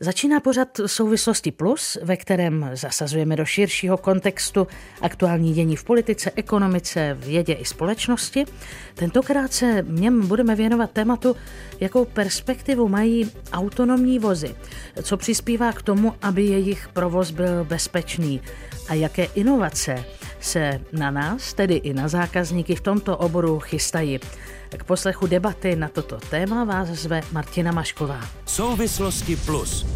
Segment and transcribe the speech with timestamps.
[0.00, 4.66] Začíná pořad Souvislosti Plus, ve kterém zasazujeme do širšího kontextu
[5.00, 8.44] aktuální dění v politice, ekonomice, vědě i společnosti.
[8.94, 11.36] Tentokrát se něm budeme věnovat tématu,
[11.80, 14.54] jakou perspektivu mají autonomní vozy,
[15.02, 18.40] co přispívá k tomu, aby jejich provoz byl bezpečný
[18.88, 20.04] a jaké inovace
[20.40, 24.18] se na nás, tedy i na zákazníky v tomto oboru chystají.
[24.76, 28.20] K poslechu debaty na toto téma vás zve Martina Mašková.
[28.46, 29.86] Souvislosti plus.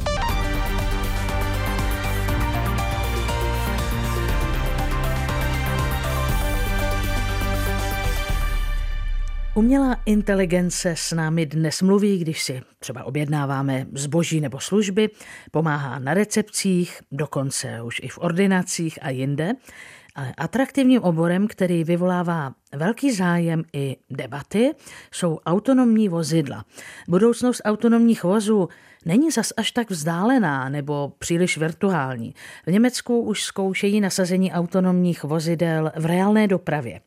[9.55, 15.11] Umělá inteligence s námi dnes mluví, když si třeba objednáváme zboží nebo služby,
[15.51, 19.53] pomáhá na recepcích, dokonce už i v ordinacích a jinde.
[20.39, 24.71] Atraktivním oborem, který vyvolává velký zájem i debaty,
[25.13, 26.65] jsou autonomní vozidla.
[27.09, 28.69] Budoucnost autonomních vozů
[29.05, 32.35] není zas až tak vzdálená nebo příliš virtuální.
[32.67, 37.01] V Německu už zkoušejí nasazení autonomních vozidel v reálné dopravě.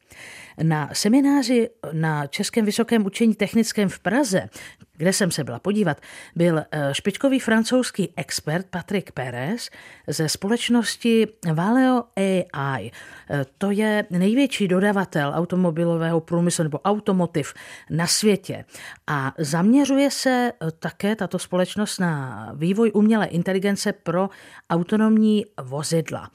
[0.64, 4.50] Na semináři na Českém vysokém učení technickém v Praze,
[4.98, 6.02] kde jsem se byla podívat,
[6.36, 9.70] byl eh, špičkový francouzský expert Patrick Perez
[10.08, 12.92] ze společnosti Valeo AI.
[13.30, 17.54] Eh, to je největší dodavatel automobilového průmyslu nebo automotiv
[17.90, 18.66] na světě.
[19.08, 24.30] A zaměřuje se eh, také tato společnost na vývoj umělé inteligence pro
[24.70, 26.30] autonomní vozidla.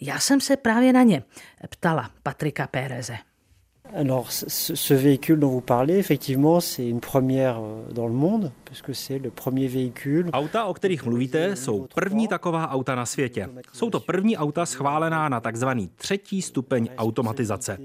[0.00, 1.22] Já jsem se právě na ně
[1.70, 3.16] ptala Patrika Péreze.
[3.94, 8.50] Alors, ce, véhicule dont vous parlez, effectivement, c'est une première euh, dans le monde,
[10.32, 13.48] Auta, o kterých mluvíte, jsou první taková auta na světě.
[13.72, 17.78] Jsou to první auta schválená na takzvaný třetí stupeň automatizace.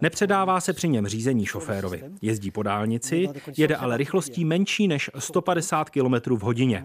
[0.00, 2.02] Nepředává se při něm řízení šoférovi.
[2.22, 6.84] Jezdí po dálnici, jede ale rychlostí menší než 150 km v hodině.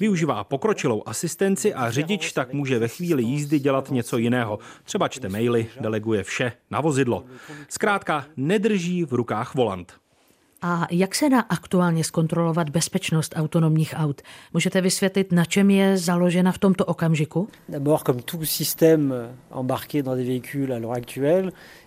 [0.00, 4.58] Využívá pokročilou asistenci a řidič tak může ve chvíli jízdy dělat něco jiného.
[4.84, 7.24] Třeba čte maily, deleguje vše na vozidlo.
[7.68, 10.05] Zkrátka nedrží v rukách volant.
[10.62, 14.22] A jak se dá aktuálně zkontrolovat bezpečnost autonomních aut?
[14.52, 17.48] Můžete vysvětlit, na čem je založena v tomto okamžiku?
[17.68, 19.14] D'abord, comme tout système
[19.50, 21.85] embarqué dans des véhicules à l'heure actuelle, Euh,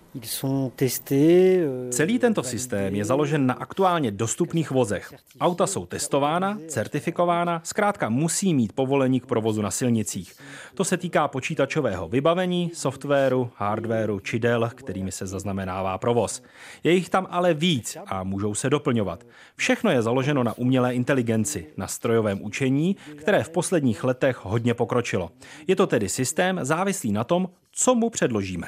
[1.90, 5.14] Celý tento systém je založen na aktuálně dostupných vozech.
[5.40, 10.34] Auta jsou testována, certifikována, zkrátka musí mít povolení k provozu na silnicích.
[10.76, 16.42] To se týká počítačového vybavení, softwaru, hardwaru či del, kterými se zaznamenává provoz.
[16.84, 19.24] Je jich tam ale víc a můžou se doplňovat.
[19.56, 25.32] Všechno je založeno na umělé inteligenci, na strojovém učení, které v posledních letech hodně pokročilo.
[25.68, 28.68] Je to tedy systém závislý na tom, co mu předložíme.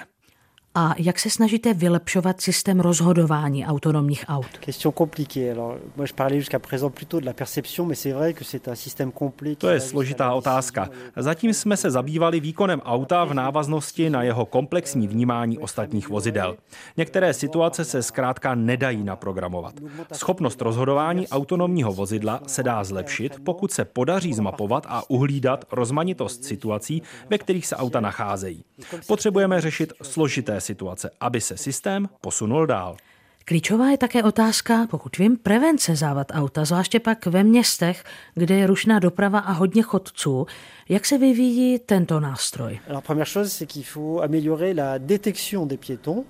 [0.75, 4.45] A jak se snažíte vylepšovat systém rozhodování autonomních aut?
[4.59, 5.51] Question compliquée.
[5.51, 8.67] Alors, moi je parlais jusqu'à présent plutôt de la perception, mais c'est vrai que c'est
[8.67, 9.55] un système complet.
[9.55, 10.89] To je složitá otázka.
[11.15, 16.57] Zatím jsme se zabývali výkonem auta v návaznosti na jeho komplexní vnímání ostatních vozidel.
[16.97, 19.73] Některé situace se zkrátka nedají naprogramovat.
[20.13, 27.01] Schopnost rozhodování autonomního vozidla se dá zlepšit, pokud se podaří zmapovat a uhlídat rozmanitost situací,
[27.29, 28.63] ve kterých se auta nacházejí.
[29.07, 32.97] Potřebujeme řešit složité situace, aby se systém posunul dál.
[33.45, 38.03] Klíčová je také otázka, pokud vím, prevence závad auta, zvláště pak ve městech,
[38.35, 40.45] kde je rušná doprava a hodně chodců.
[40.89, 42.79] Jak se vyvíjí tento nástroj?
[42.89, 46.25] La première chose, c'est qu'il faut améliorer la détection des piétons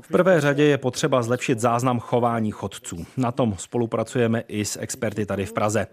[0.00, 3.06] v prvé řadě je potřeba zlepšit záznam chování chodců.
[3.16, 5.86] Na tom spolupracujeme i s experty tady v Praze.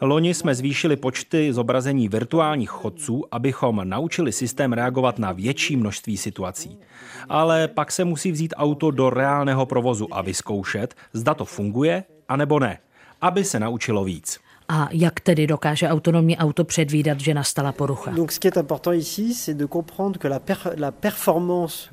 [0.00, 6.78] Loni jsme zvýšili počty zobrazení virtuálních chodců, abychom naučili systém reagovat na větší množství situací.
[7.28, 12.58] Ale pak se musí vzít auto do reálného provozu a vyzkoušet, zda to funguje, anebo
[12.58, 12.78] ne,
[13.20, 14.40] aby se naučilo víc.
[14.68, 18.12] A jak tedy dokáže autonomní auto předvídat, že nastala porucha?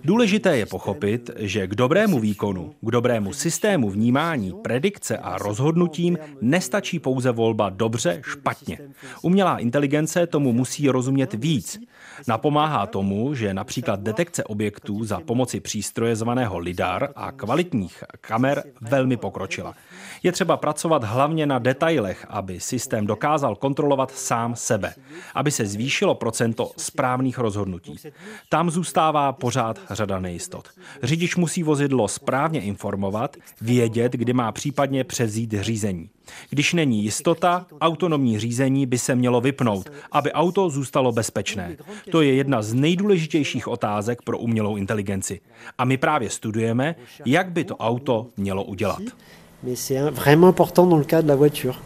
[0.03, 6.99] Důležité je pochopit, že k dobrému výkonu, k dobrému systému vnímání, predikce a rozhodnutím nestačí
[6.99, 8.79] pouze volba dobře, špatně.
[9.21, 11.79] Umělá inteligence tomu musí rozumět víc.
[12.27, 19.17] Napomáhá tomu, že například detekce objektů za pomoci přístroje zvaného LIDAR a kvalitních kamer velmi
[19.17, 19.75] pokročila.
[20.23, 24.93] Je třeba pracovat hlavně na detailech, aby systém dokázal kontrolovat sám sebe,
[25.35, 27.95] aby se zvýšilo procento správných rozhodnutí.
[28.49, 30.69] Tam zůstává pořád řada nejistot.
[31.03, 36.09] Řidič musí vozidlo správně informovat, vědět, kdy má případně převzít řízení.
[36.49, 41.77] Když není jistota, autonomní řízení by se mělo vypnout, aby auto zůstalo bezpečné.
[42.11, 45.39] To je jedna z nejdůležitějších otázek pro umělou inteligenci.
[45.77, 46.95] A my právě studujeme,
[47.25, 49.01] jak by to auto mělo udělat.
[49.63, 51.81] Mais c'est vraiment important dans le cas de la voiture.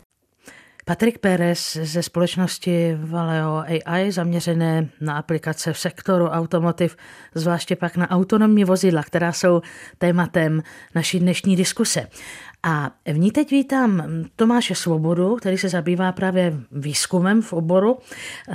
[0.88, 6.95] Patrik Pérez ze společnosti Valeo AI zaměřené na aplikace v sektoru automotiv,
[7.36, 9.62] zvláště pak na autonomní vozidla, která jsou
[9.98, 10.63] tématem
[10.95, 12.07] naší dnešní diskuse.
[12.63, 14.04] A v ní teď vítám
[14.36, 17.98] Tomáše Svobodu, který se zabývá právě výzkumem v oboru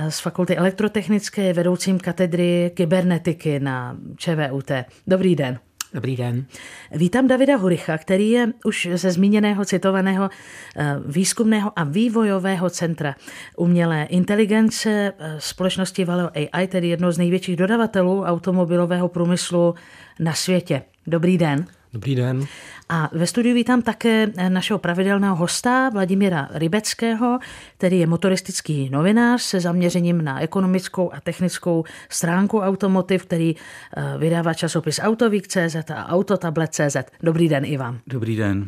[0.09, 4.71] z Fakulty elektrotechnické, vedoucím katedry kybernetiky na ČVUT.
[5.07, 5.59] Dobrý den.
[5.93, 6.45] Dobrý den.
[6.91, 10.29] Vítám Davida Huricha, který je už ze zmíněného citovaného
[10.75, 13.15] eh, výzkumného a vývojového centra
[13.57, 19.75] umělé inteligence eh, společnosti Valeo AI, tedy jedno z největších dodavatelů automobilového průmyslu
[20.19, 20.81] na světě.
[21.07, 21.65] Dobrý den.
[21.93, 22.45] Dobrý den.
[22.93, 27.39] A ve studiu vítám také našeho pravidelného hosta Vladimíra Rybeckého,
[27.77, 34.53] který je motoristický novinář se zaměřením na ekonomickou a technickou stránku automotiv, který eh, vydává
[34.53, 36.97] časopis Autovík.cz a Autotablet.cz.
[37.23, 37.99] Dobrý den i vám.
[38.07, 38.67] Dobrý den.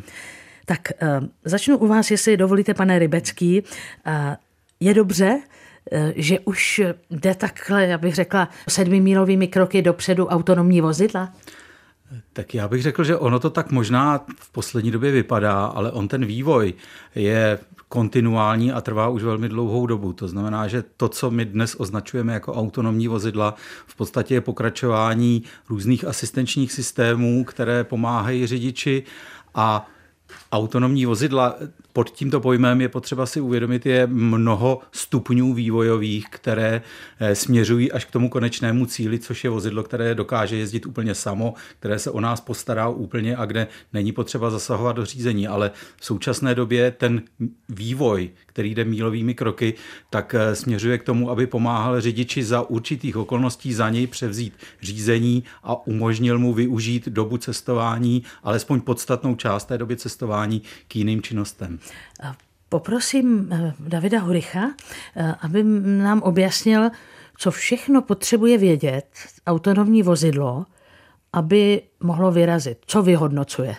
[0.64, 3.62] Tak eh, začnu u vás, jestli dovolíte, pane Rybecký.
[4.06, 4.36] Eh,
[4.80, 5.40] je dobře,
[6.16, 11.32] že už jde takhle, já bych řekla, sedmimílovými kroky dopředu autonomní vozidla?
[12.32, 16.08] Tak já bych řekl, že ono to tak možná v poslední době vypadá, ale on
[16.08, 16.74] ten vývoj
[17.14, 17.58] je
[17.88, 20.12] kontinuální a trvá už velmi dlouhou dobu.
[20.12, 23.54] To znamená, že to, co my dnes označujeme jako autonomní vozidla,
[23.86, 29.02] v podstatě je pokračování různých asistenčních systémů, které pomáhají řidiči
[29.54, 29.90] a
[30.52, 31.56] autonomní vozidla
[31.94, 36.82] pod tímto pojmem je potřeba si uvědomit, je mnoho stupňů vývojových, které
[37.20, 41.54] eh, směřují až k tomu konečnému cíli, což je vozidlo, které dokáže jezdit úplně samo,
[41.78, 45.48] které se o nás postará úplně a kde není potřeba zasahovat do řízení.
[45.48, 47.22] Ale v současné době ten
[47.68, 49.74] vývoj, který jde mílovými kroky,
[50.10, 55.44] tak eh, směřuje k tomu, aby pomáhal řidiči za určitých okolností za něj převzít řízení
[55.62, 61.78] a umožnil mu využít dobu cestování, alespoň podstatnou část té doby cestování k jiným činnostem.
[62.74, 64.70] Poprosím eh, Davida Huricha,
[65.16, 66.90] eh, aby nám objasnil,
[67.38, 69.06] co všechno potřebuje vědět
[69.46, 70.66] autonomní vozidlo,
[71.32, 72.78] aby mohlo vyrazit.
[72.86, 73.76] Co vyhodnocuje?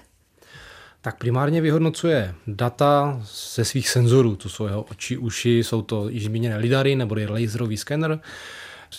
[1.02, 3.22] Tak primárně vyhodnocuje data
[3.56, 7.78] ze svých senzorů, to jsou jeho oči, uši, jsou to již zmíněné lidary nebo laserový
[7.78, 8.20] skener,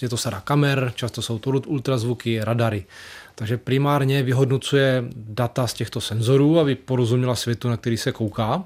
[0.02, 2.86] je to sada kamer, často jsou to ultrazvuky, radary.
[3.34, 8.64] Takže primárně vyhodnocuje data z těchto senzorů, aby porozuměla světu, na který se kouká.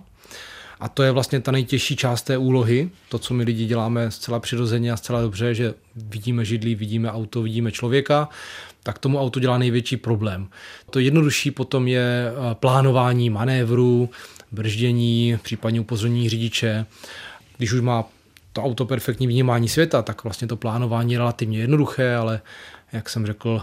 [0.80, 4.40] A to je vlastně ta nejtěžší část té úlohy, to, co my lidi děláme zcela
[4.40, 8.28] přirozeně a zcela dobře, že vidíme židlí, vidíme auto, vidíme člověka,
[8.82, 10.48] tak tomu auto dělá největší problém.
[10.90, 14.10] To jednodušší potom je eh, plánování manévru,
[14.52, 16.86] brždění, případně upozornění řidiče.
[17.56, 18.04] Když už má
[18.52, 22.40] to auto perfektní vnímání světa, tak vlastně to plánování je relativně jednoduché, ale
[22.92, 23.62] jak jsem řekl,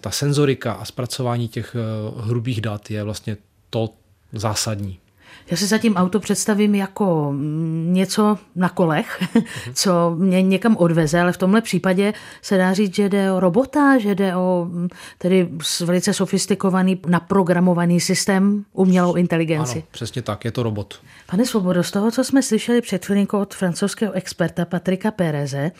[0.00, 3.36] ta senzorika a zpracování těch eh, hrubých dat je vlastně
[3.70, 3.90] to
[4.32, 5.01] zásadní.
[5.50, 9.22] Já si zatím auto představím jako mm, něco na kolech,
[9.74, 12.12] co mě někam odveze, ale v tomhle případě
[12.42, 15.48] se dá říct, že jde o robota, že jde o mm, tedy
[15.84, 19.78] velice sofistikovaný, naprogramovaný systém, umělou inteligenci.
[19.78, 21.00] Ano, přesně tak, je to robot.
[21.30, 25.72] Pane Svobodo, z toho, co jsme slyšeli před chvilinkou od francouzského experta Patrika Péreze,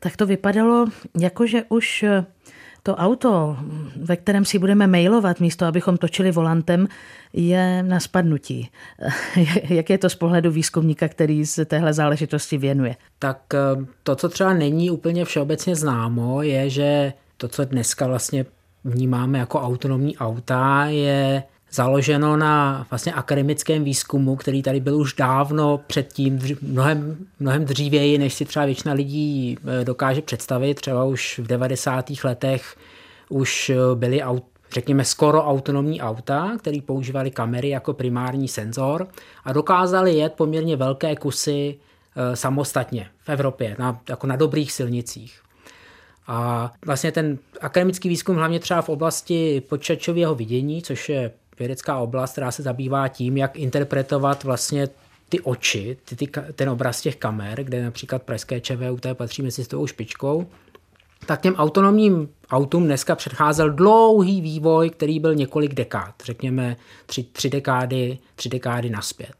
[0.00, 0.86] tak to vypadalo
[1.18, 2.04] jako, že už
[2.82, 3.56] to auto,
[3.96, 6.88] ve kterém si budeme mailovat místo, abychom točili volantem,
[7.32, 8.70] je na spadnutí.
[9.68, 12.96] Jak je to z pohledu výzkumníka, který se téhle záležitosti věnuje?
[13.18, 18.44] Tak eh, to, co třeba není úplně všeobecně známo, je, že to, co dneska vlastně
[18.84, 25.80] vnímáme jako autonomní auta, je založeno na vlastně akademickém výzkumu, který tady byl už dávno
[25.86, 30.74] předtím, mnohem, mnohem dřívěji, než si třeba většina lidí eh, dokáže představit.
[30.74, 32.10] Třeba už v 90.
[32.24, 32.76] letech
[33.28, 34.22] už eh, byly
[34.72, 39.08] řekněme skoro autonomní auta, které používaly kamery jako primární senzor
[39.44, 41.78] a dokázali jet poměrně velké kusy
[42.16, 45.40] e, samostatně v Evropě, na, jako na dobrých silnicích.
[46.26, 52.32] A vlastně ten akademický výzkum hlavně třeba v oblasti počítačového vidění, což je vědecká oblast,
[52.32, 54.88] která se zabývá tím, jak interpretovat vlastně
[55.28, 59.86] ty oči, ty, ty, ten obraz těch kamer, kde například pražské ČVUT patří mezi tou
[59.86, 60.46] špičkou,
[61.26, 67.50] tak těm autonomním autům dneska předcházel dlouhý vývoj, který byl několik dekád, řekněme tři, tři
[67.50, 69.32] dekády, tři dekády naspět.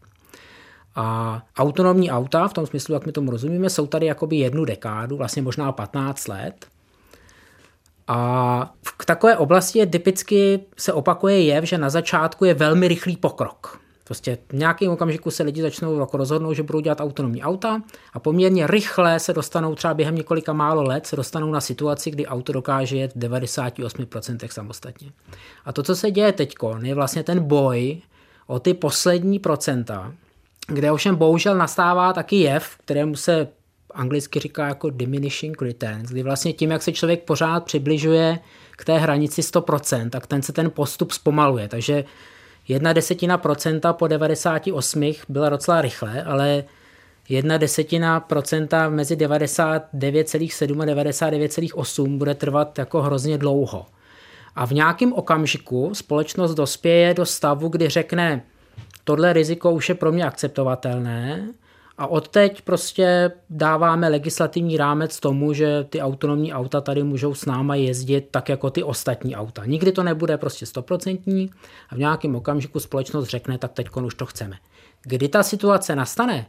[0.95, 5.17] A autonomní auta, v tom smyslu, jak my tomu rozumíme, jsou tady jakoby jednu dekádu,
[5.17, 6.67] vlastně možná 15 let.
[8.09, 13.17] A v takové oblasti je typicky se opakuje jev, že na začátku je velmi rychlý
[13.17, 13.81] pokrok.
[14.05, 18.19] Prostě v nějakém okamžiku se lidi začnou jako rozhodnout, že budou dělat autonomní auta a
[18.19, 22.53] poměrně rychle se dostanou třeba během několika málo let se dostanou na situaci, kdy auto
[22.53, 25.13] dokáže jet v 98% samostatně.
[25.65, 28.01] A to, co se děje teď, je vlastně ten boj
[28.49, 30.15] O ty poslední procenta,
[30.67, 33.49] kde ovšem bohužel nastává taky jev, kterému se
[33.99, 38.39] anglicky říká jako diminishing returns, kdy vlastně tím, jak se člověk pořád přibližuje
[38.71, 41.69] k té hranici 100%, tak ten se ten postup zpomaluje.
[41.69, 42.05] Takže
[42.69, 46.65] jedna desetina procenta po 98 byla docela rychle, ale
[47.29, 53.87] jedna desetina procenta mezi 99,7 a 99,8 bude trvat jako hrozně dlouho.
[54.57, 58.43] A v nějakém okamžiku společnost dospěje do stavu, kdy řekne,
[59.05, 61.49] tohle riziko už je pro mě akceptovatelné
[61.99, 67.75] a odteď prostě dáváme legislativní rámec tomu, že ty autonomní auta tady můžou s náma
[67.75, 69.65] jezdit tak jako ty ostatní auta.
[69.65, 71.51] Nikdy to nebude prostě stoprocentní
[71.89, 74.57] a v nějakém okamžiku společnost řekne, tak teď už to chceme.
[75.03, 76.47] Kdy ta situace nastane,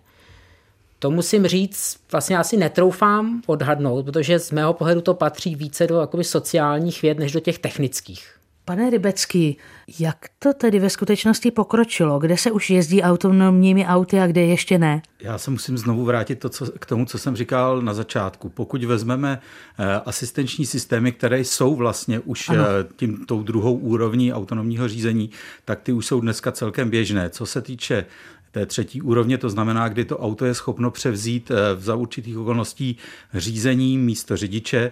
[0.99, 5.99] to musím říct, vlastně asi netroufám odhadnout, protože z mého pohledu to patří více do
[5.99, 8.38] jakoby, sociálních věd než do těch technických.
[8.69, 9.57] Pane Rybecký,
[9.99, 12.19] jak to tedy ve skutečnosti pokročilo?
[12.19, 15.01] Kde se už jezdí autonomními auty a kde ještě ne?
[15.21, 18.49] Já se musím znovu vrátit to, co, k tomu, co jsem říkal na začátku.
[18.49, 19.41] Pokud vezmeme
[19.79, 22.63] eh, asistenční systémy, které jsou vlastně už ano.
[22.63, 25.29] Eh, tím, tou druhou úrovní autonomního řízení,
[25.65, 27.29] tak ty už jsou dneska celkem běžné.
[27.29, 28.05] Co se týče
[28.51, 32.97] té třetí úrovně, to znamená, kdy to auto je schopno převzít eh, za určitých okolností
[33.33, 34.91] řízení místo řidiče.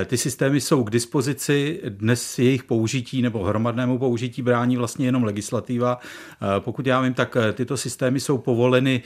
[0.00, 5.24] Eh, ty systémy jsou k dispozici, dnes jejich použití nebo hromadnému použití brání vlastně jenom
[5.24, 5.98] legislativa.
[5.98, 9.02] Eh, pokud já vím, tak tyto systémy jsou povoleny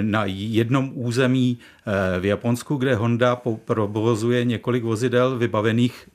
[0.00, 1.58] na jednom území
[2.20, 6.08] v Japonsku, kde Honda provozuje několik vozidel vybavených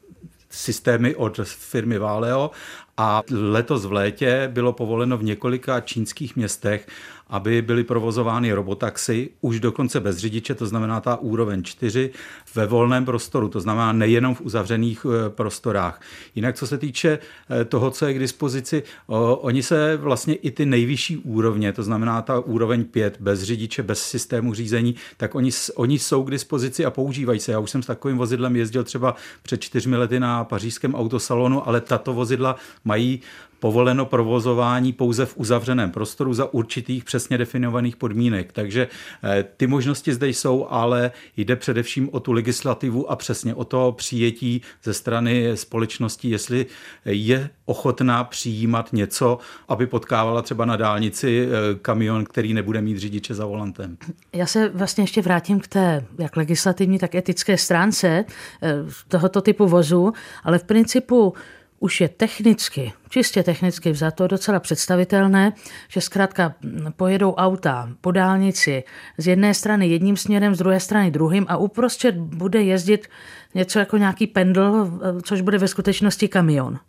[0.52, 2.52] systémy od firmy Valeo
[2.98, 6.88] a letos v létě bylo povoleno v několika čínských městech
[7.32, 12.10] aby byly provozovány robotaxy už dokonce bez řidiče, to znamená ta úroveň 4,
[12.56, 16.02] ve volném prostoru, to znamená nejenom v uzavřených eh, prostorách.
[16.36, 17.20] Jinak co se týče
[17.50, 22.22] eh, toho, co je k dispozici, oni se vlastně i ty nejvyšší úrovně, to znamená
[22.22, 26.92] ta úroveň 5 bez řidiče, bez systému řízení, tak oni, oni jsou k dispozici a
[26.92, 27.52] používají se.
[27.52, 31.82] Já už jsem s takovým vozidlem jezdil třeba před čtyřmi lety na pařížském autosalonu, ale
[31.82, 33.22] tato vozidla mají
[33.62, 38.52] povoleno provozování pouze v uzavřeném prostoru za určitých přesně definovaných podmínek.
[38.52, 38.88] Takže
[39.24, 43.92] eh, ty možnosti zde jsou, ale jde především o tu legislativu a přesně o to
[43.98, 46.66] přijetí ze strany společnosti, jestli
[47.06, 49.38] je ochotná přijímat něco,
[49.68, 53.98] aby potkávala třeba na dálnici eh, kamion, který nebude mít řidiče za volantem.
[54.34, 58.26] Já se vlastně ještě vrátím k té jak legislativní, tak etické stránce
[58.64, 58.74] eh,
[59.08, 60.14] tohoto typu vozu,
[60.44, 61.34] ale v principu
[61.82, 65.54] už je technicky, čistě technicky vzato docela představitelné,
[65.90, 66.54] že zkrátka
[66.96, 68.84] pojedou auta po dálnici
[69.18, 73.08] z jedné strany jedním směrem, z druhé strany druhým a uprostřed bude jezdit
[73.56, 76.80] něco jako nějaký pendl, což bude ve skutečnosti kamion.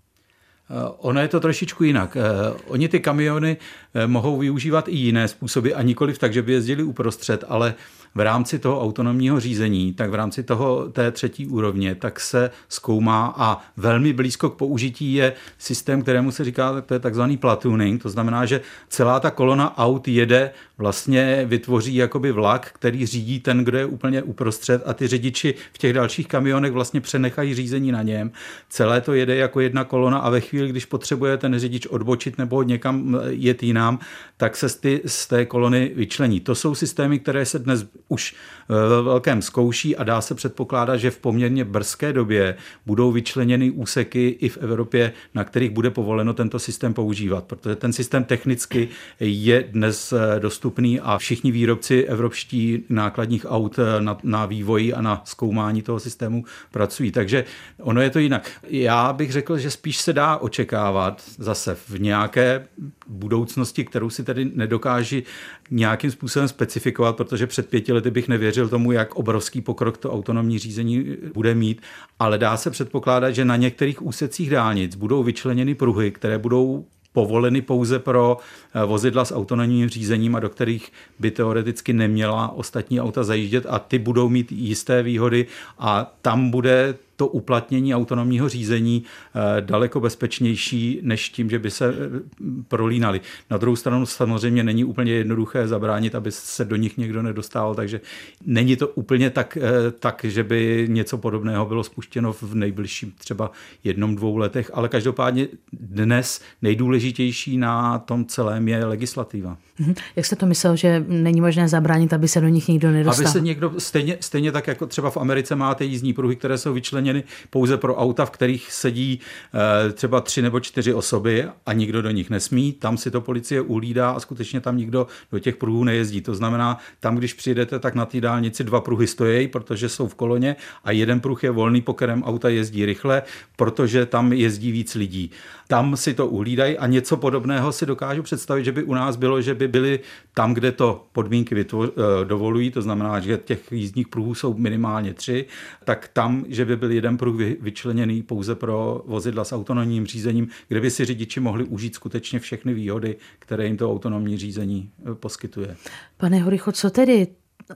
[0.71, 2.17] Eh, ono je to trošičku jinak.
[2.17, 2.21] Eh,
[2.67, 3.57] oni ty kamiony
[3.95, 7.75] eh, mohou využívat i jiné způsoby a nikoliv tak, že by jezdili uprostřed, ale
[8.15, 13.35] v rámci toho autonomního řízení, tak v rámci toho té třetí úrovně, tak se zkoumá
[13.37, 18.09] a velmi blízko k použití je systém, kterému se říká, to je takzvaný platooning, to
[18.09, 23.79] znamená, že celá ta kolona aut jede vlastně vytvoří jakoby vlak, který řídí ten, kdo
[23.79, 28.33] je úplně uprostřed a ty řidiči v těch dalších kamionech vlastně přenechají řízení na něm.
[28.69, 32.63] Celé to jede jako jedna kolona a ve chvíli, když potřebuje ten řidič odbočit nebo
[32.63, 33.99] někam jet jinam,
[34.37, 36.41] tak se z, ty, z té kolony vyčlení.
[36.41, 40.97] To jsou systémy, které se dnes už eh, ve velkém zkouší a dá se předpokládat,
[40.97, 46.35] že v poměrně brzké době budou vyčleněny úseky i v Evropě, na kterých bude povoleno
[46.35, 48.89] tento systém používat, protože ten systém technicky
[49.21, 55.01] je dnes eh, dostupný a všichni výrobci evropští nákladních aut eh, na, na vývoji a
[55.01, 57.11] na zkoumání toho systému pracují.
[57.11, 57.45] Takže
[57.81, 58.51] ono je to jinak.
[58.69, 62.67] Já bych řekl, že spíš se dá očekávat zase v nějaké
[63.13, 65.23] budoucnosti, kterou si tedy nedokáži
[65.71, 70.59] nějakým způsobem specifikovat, protože před pěti lety bych nevěřil tomu, jak obrovský pokrok to autonomní
[70.59, 71.83] řízení bude mít,
[72.19, 77.63] ale dá se předpokládat, že na některých úsecích dálnic budou vyčleněny pruhy, které budou povoleny
[77.63, 78.37] pouze pro
[78.75, 83.79] eh, vozidla s autonomním řízením a do kterých by teoreticky neměla ostatní auta zajíždět a
[83.79, 85.47] ty budou mít jisté výhody
[85.79, 89.03] a tam bude to uplatnění autonomního řízení
[89.35, 92.21] eh, daleko bezpečnější, než tím, že by se eh,
[92.69, 93.21] prolínali.
[93.51, 98.01] Na druhou stranu samozřejmě není úplně jednoduché zabránit, aby se do nich někdo nedostal, takže
[98.47, 103.51] není to úplně tak, eh, tak že by něco podobného bylo spuštěno v nejbližším třeba
[103.85, 109.57] jednom, dvou letech, ale každopádně dnes nejdůležitější na tom celém je legislativa.
[109.79, 109.95] Mhm.
[110.17, 113.27] Jak jste to myslel, že není možné zabránit, aby se do nich nikdo nedostal?
[113.27, 116.73] Aby se někdo, stejně, stejně tak jako třeba v Americe máte jízdní pruhy, které jsou
[116.73, 121.73] vyčleněny vyčleněny pouze pro auta, v kterých sedí eh, třeba tři nebo čtyři osoby a
[121.73, 122.73] nikdo do nich nesmí.
[122.73, 126.21] Tam si to policie ulídá a skutečně tam nikdo do těch pruhů nejezdí.
[126.21, 130.15] To znamená, tam, když přijdete, tak na té dálnici dva pruhy stojí, protože jsou v
[130.15, 133.23] koloně a jeden pruh je volný, po kterém auta jezdí rychle,
[133.57, 135.31] protože tam jezdí víc lidí.
[135.69, 139.41] Tam si to uhlídají a něco podobného si dokážu představit, že by u nás bylo,
[139.41, 140.01] že by byly
[140.35, 145.15] tam, kde to podmínky vytvoř, eh, dovolují, to znamená, že těch jízdních pruhů jsou minimálně
[145.15, 145.47] tři,
[145.85, 150.81] tak tam, že by byl jeden pruh vyčleněný pouze pro vozidla s autonomním řízením, kde
[150.81, 155.77] by si řidiči mohli užít skutečně všechny výhody, které jim to autonomní řízení eh, poskytuje.
[156.17, 157.27] Pane Horicho, co tedy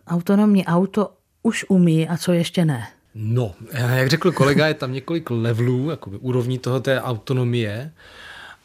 [0.07, 1.11] autonomní auto
[1.43, 2.87] už umí a co ještě ne?
[3.15, 7.93] No, jak řekl kolega, je tam několik levelů, jakoby úrovní toho té autonomie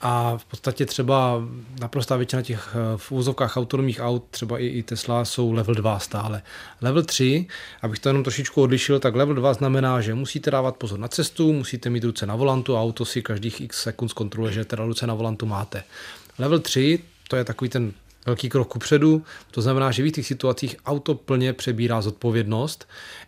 [0.01, 1.41] a v podstatě třeba
[1.81, 6.41] naprostá většina těch eh, v úzovkách autonomních aut, třeba i, Tesla, jsou level 2 stále.
[6.81, 7.47] Level 3,
[7.81, 11.53] abych to jenom trošičku odlišil, tak level 2 znamená, že musíte dávat pozor na cestu,
[11.53, 15.07] musíte mít ruce na volantu a auto si každých x sekund zkontroluje, že teda ruce
[15.07, 15.83] na volantu máte.
[16.39, 17.93] Level 3, to je takový ten
[18.25, 22.87] velký krok kupředu, to znamená, že v těch situacích auto plně přebírá zodpovědnost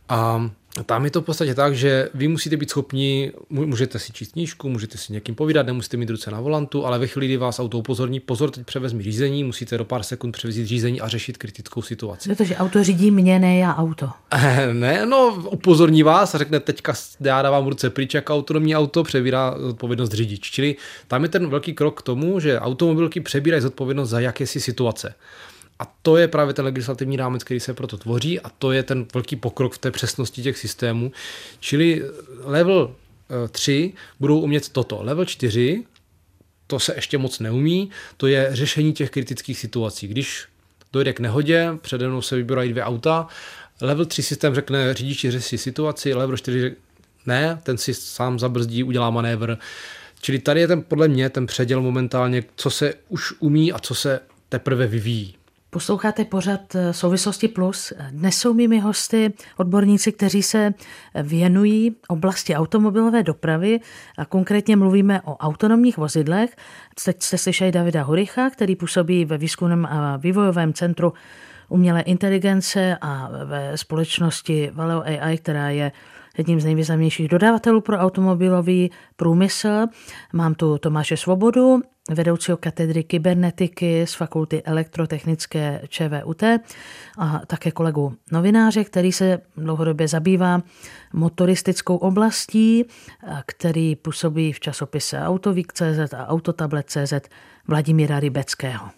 [0.10, 0.50] a
[0.86, 4.70] tam je to v podstatě tak, že vy musíte být schopni, můžete si číst knížku,
[4.70, 7.78] můžete si někým povídat, nemusíte mít ruce na volantu, ale ve chvíli, kdy vás auto
[7.78, 12.30] upozorní, pozor, teď převezmi řízení, musíte do pár sekund převezít řízení a řešit kritickou situaci.
[12.30, 14.10] Protože auto řídí mě, ne já auto.
[14.74, 19.52] ne, no, upozorní vás a řekne, teďka já dávám ruce pryč, jak autonomní auto přebírá
[19.52, 20.52] odpovědnost řidič.
[20.52, 20.76] Čili
[21.08, 25.14] tam je ten velký krok k tomu, že automobilky přebírají zodpovědnost za jakési situace.
[25.80, 29.06] A to je právě ten legislativní rámec, který se proto tvoří a to je ten
[29.14, 31.12] velký pokrok v té přesnosti těch systémů.
[31.60, 32.04] Čili
[32.44, 32.96] level
[33.52, 35.04] 3 eh, budou umět toto.
[35.04, 35.84] Level 4
[36.68, 40.08] to se ještě moc neumí, to je řešení těch kritických situací.
[40.08, 40.46] Když
[40.94, 43.28] dojde k nehodě, přede mnou se vybírají dvě auta,
[43.82, 46.76] level 3 systém řekne řidiči řeší situaci, level 4
[47.26, 49.58] ne, ten si sám zabrzdí, udělá manévr.
[50.22, 53.96] Čili tady je ten podle mě ten předěl momentálně, co se už umí a co
[53.96, 55.36] se teprve vyvíjí.
[55.74, 57.94] Posloucháte pořad eh, Souvislosti Plus.
[58.12, 60.74] Dnes jsou mými hosty odborníci, kteří se
[61.24, 63.80] věnují oblasti automobilové dopravy
[64.18, 66.56] a konkrétně mluvíme o autonomních vozidlech.
[67.06, 71.14] Teď jste slyšeli Davida Horicha, který působí ve výzkumném a vývojovém centru
[71.70, 75.92] umělé inteligence a ve společnosti Valeo AI, která je
[76.38, 79.86] jedním z nejvýznamnějších dodavatelů pro automobilový průmysl.
[80.34, 86.44] Mám tu Tomáše Svobodu, vedoucího katedry kybernetiky z fakulty elektrotechnické ČVUT
[87.18, 90.62] a také kolegu novináře, který se dlouhodobě zabývá
[91.14, 92.86] motoristickou oblastí,
[93.46, 97.14] který působí v časopise Autovík.cz a Autotablet.cz
[97.68, 98.90] Vladimíra Rybeckého.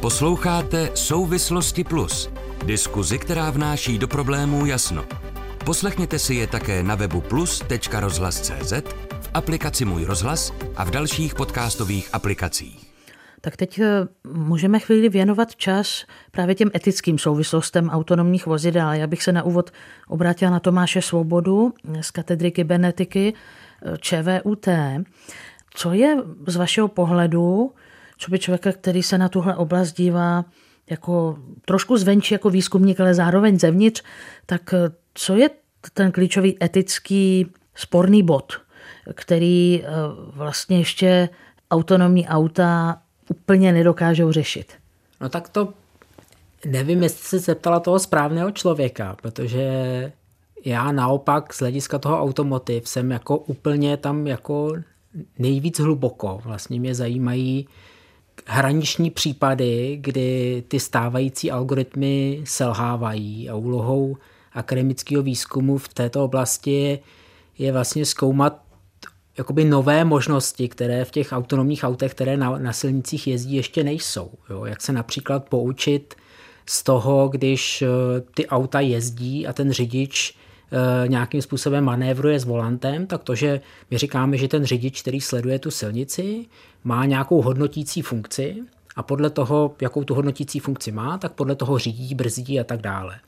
[0.00, 2.30] Posloucháte Souvislosti Plus,
[2.64, 5.04] diskuzi, která vnáší do problémů jasno.
[5.64, 8.72] Poslechněte si je také na webu plus.rozhlas.cz,
[9.34, 12.90] aplikaci Můj rozhlas a v dalších podcastových aplikacích.
[13.40, 13.86] Tak teď eh,
[14.32, 18.92] můžeme chvíli věnovat čas právě těm etickým souvislostem autonomních vozidel.
[18.92, 19.70] Já bych se na úvod
[20.08, 23.34] obrátila na Tomáše Svobodu z katedry kybernetiky
[23.82, 24.68] eh, ČVUT.
[25.74, 26.16] Co je
[26.46, 27.72] z vašeho pohledu,
[28.18, 30.44] co by člověka, který se na tuhle oblast dívá
[30.90, 34.02] jako trošku zvenčí jako výzkumník, ale zároveň zevnitř,
[34.46, 35.50] tak eh, co je
[35.94, 38.52] ten klíčový etický sporný bod,
[39.14, 39.88] který eh,
[40.32, 41.28] vlastně ještě
[41.70, 42.98] autonomní auta
[43.30, 44.72] úplně nedokážou řešit?
[45.20, 45.68] No tak to
[46.66, 50.12] nevím, jestli se zeptala toho správného člověka, protože
[50.64, 54.72] já naopak z hlediska toho automotiv jsem jako úplně tam jako
[55.38, 56.40] nejvíc hluboko.
[56.44, 57.68] Vlastně mě zajímají
[58.46, 64.16] hraniční případy, kdy ty stávající algoritmy selhávají a úlohou
[64.52, 66.98] akademického výzkumu v této oblasti
[67.58, 68.62] je vlastně zkoumat
[69.40, 74.30] jakoby nové možnosti, které v těch autonomních autech, které na, na silnicích jezdí, ještě nejsou.
[74.50, 74.64] Jo?
[74.64, 76.14] Jak se například poučit
[76.66, 77.86] z toho, když eh,
[78.34, 83.60] ty auta jezdí a ten řidič eh, nějakým způsobem manévruje s volantem, tak to, že
[83.90, 86.46] my říkáme, že ten řidič, který sleduje tu silnici,
[86.84, 88.56] má nějakou hodnotící funkci
[88.96, 92.80] a podle toho, jakou tu hodnotící funkci má, tak podle toho řídí, brzdí a tak
[92.80, 93.20] dále.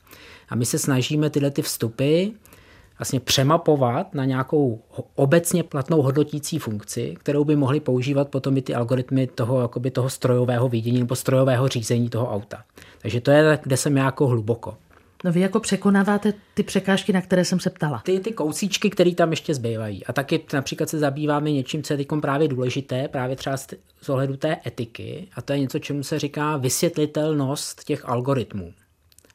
[0.49, 2.25] A my se snažíme tyhle ty vstupy
[2.99, 4.81] vlastně přemapovat na nějakou
[5.15, 10.09] obecně platnou hodnotící funkci, kterou by mohli používat potom i ty algoritmy toho, jakoby toho
[10.09, 12.63] strojového vidění nebo strojového řízení toho auta.
[13.01, 14.77] Takže to je, kde jsem jako hluboko.
[15.23, 18.01] No vy jako překonáváte ty překážky, na které jsem se ptala.
[18.05, 20.05] Ty, ty kousíčky, které tam ještě zbývají.
[20.05, 23.57] A taky například se zabýváme něčím, co je teď právě důležité, právě třeba
[24.01, 25.27] z ohledu té etiky.
[25.35, 28.73] A to je něco, čemu se říká vysvětlitelnost těch algoritmů.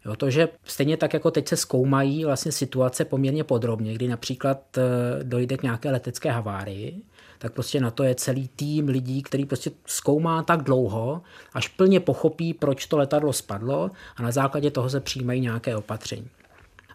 [0.05, 4.79] Jo, to, že stejně tak, jako teď se zkoumají vlastně situace poměrně podrobně, kdy například
[4.79, 4.83] eh,
[5.23, 7.03] dojde k nějaké letecké havárii,
[7.39, 12.01] tak prostě na to je celý tým lidí, který prostě zkoumá tak dlouho, až plně
[12.01, 16.29] pochopí, proč to letadlo spadlo a na základě toho se přijímají nějaké opatření.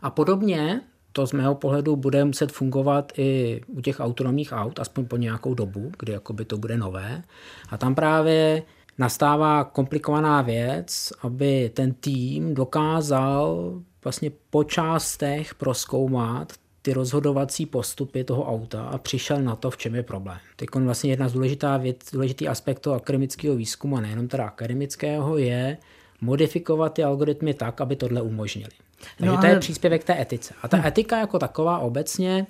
[0.01, 5.05] A podobně to z mého pohledu bude muset fungovat i u těch autonomních aut, aspoň
[5.05, 7.23] po nějakou dobu, kdy to bude nové.
[7.69, 8.63] A tam právě
[8.97, 18.45] nastává komplikovaná věc, aby ten tým dokázal vlastně po částech proskoumat ty rozhodovací postupy toho
[18.45, 20.37] auta a přišel na to, v čem je problém.
[20.55, 25.37] Teď vlastně jedna z důležitá věc, důležitý aspekt toho akademického výzkumu, a nejenom teda akademického,
[25.37, 25.77] je
[26.21, 28.71] modifikovat ty algoritmy tak, aby tohle umožnili.
[29.17, 29.41] Takže no, ale...
[29.41, 30.53] to je příspěvek té etice.
[30.61, 30.85] A ta hm.
[30.85, 32.47] etika jako taková obecně,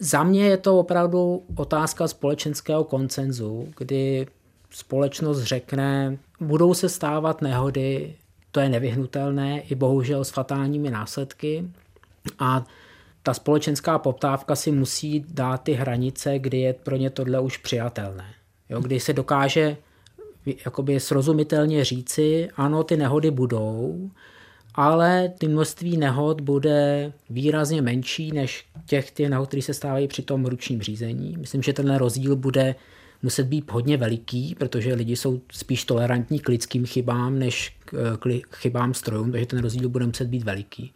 [0.00, 4.26] za mě je to opravdu otázka společenského koncenzu, kdy
[4.74, 8.14] společnost řekne, budou se stávat nehody,
[8.50, 11.64] to je nevyhnutelné, i bohužel s fatálními následky.
[12.38, 12.64] A
[13.22, 18.24] ta společenská poptávka si musí dát ty hranice, kdy je pro ně tohle už přijatelné.
[18.68, 19.76] Jo, kdy se dokáže
[20.64, 24.10] jakoby srozumitelně říci, ano, ty nehody budou,
[24.74, 30.22] ale ty množství nehod bude výrazně menší než těch, těch nehod, které se stávají při
[30.22, 31.36] tom ručním řízení.
[31.36, 32.74] Myslím, že ten rozdíl bude
[33.24, 37.76] muset být hodně veliký, protože lidi jsou spíš tolerantní k lidským chybám než
[38.20, 40.92] k chybám strojům, takže ten rozdíl bude muset být veliký.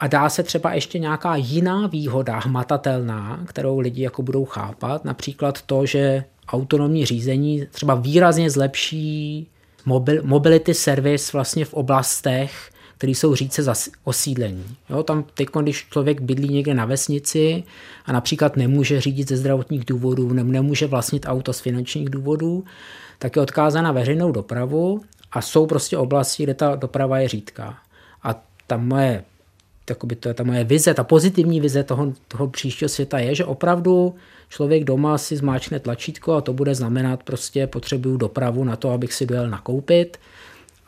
[0.00, 5.62] A dá se třeba ještě nějaká jiná výhoda hmatatelná, kterou lidi jako budou chápat, například
[5.62, 9.46] to, že autonomní řízení třeba výrazně zlepší
[9.86, 12.69] mobil, mobility service vlastně v oblastech,
[13.00, 14.64] které jsou říce za osídlení.
[14.90, 17.64] Jo, tam teď, když člověk bydlí někde na vesnici
[18.04, 22.64] a například nemůže řídit ze zdravotních důvodů, ne, nemůže vlastnit auto z finančních důvodů,
[23.18, 25.00] tak je odkázán na veřejnou dopravu
[25.32, 27.78] a jsou prostě oblasti, kde ta doprava je řídká.
[28.22, 29.24] A ta moje,
[29.84, 33.44] takoby to je ta moje vize, ta pozitivní vize toho, toho příštího světa je, že
[33.44, 34.14] opravdu
[34.48, 39.12] člověk doma si zmáčkne tlačítko a to bude znamenat prostě potřebuju dopravu na to, abych
[39.12, 40.18] si dojel nakoupit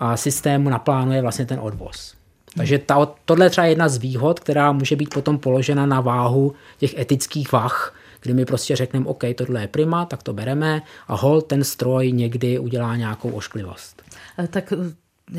[0.03, 2.15] a systém naplánuje vlastně ten odvoz.
[2.57, 6.55] Takže ta, tohle je třeba jedna z výhod, která může být potom položena na váhu
[6.79, 11.15] těch etických vah, kdy my prostě řekneme, OK, tohle je prima, tak to bereme a
[11.15, 14.03] hol ten stroj někdy udělá nějakou ošklivost.
[14.39, 14.77] Eh, tak eh,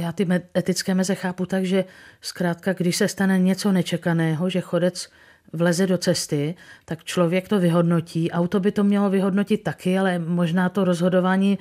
[0.02, 1.86] já ty etické meze chápu tak, že
[2.21, 5.10] zkrátka, když se stane něco nečekaného, že chodec
[5.54, 8.32] vleze do cesty, tak člověk to vyhodnotí.
[8.32, 11.60] Auto by to mělo vyhodnotit taky, ale možná to rozhodování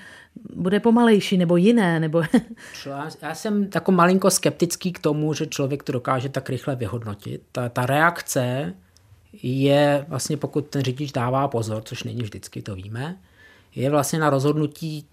[0.55, 2.01] bude pomalejší nebo jiné.
[2.01, 2.23] Nebo...
[3.23, 7.43] Já jsem jako malinko skeptický k tomu, že člověk to dokáže tak rychle vyhodnotit.
[7.53, 8.75] Ta, ta reakce
[9.43, 13.17] je vlastně, pokud ten řidič dává pozor, což není vždycky, to víme,
[13.75, 15.07] je vlastně na rozhodnutí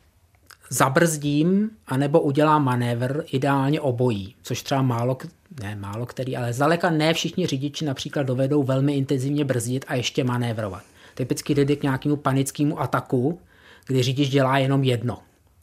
[0.70, 5.18] zabrzdím anebo udělám manévr, ideálně obojí, což třeba málo,
[5.64, 10.24] ne málo který, ale zdaleka ne všichni řidiči například dovedou velmi intenzivně brzdit a ještě
[10.24, 10.84] manévrovat.
[11.16, 13.40] Typicky jde k nějakému panickému ataku,
[13.88, 15.18] kdy řidič dělá jenom jedno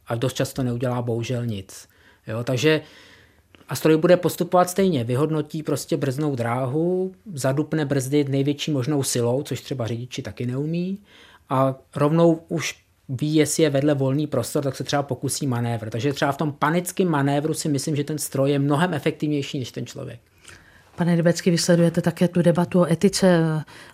[0.06, 1.88] a dost často neudělá bohužel nic.
[2.26, 2.80] Jo, takže
[3.68, 5.04] a stroj bude postupovat stejně.
[5.04, 10.98] Vyhodnotí prostě brznou dráhu, zadupne brzdy největší možnou silou, což třeba řidiči taky neumí,
[11.48, 15.90] a rovnou už ví, jestli je vedle volný prostor, tak se třeba pokusí manévr.
[15.90, 19.72] Takže třeba v tom panickém manévru si myslím, že ten stroj je mnohem efektivnější než
[19.72, 20.20] ten člověk.
[20.96, 23.40] Pane Debecký, vysledujete také tu debatu o etice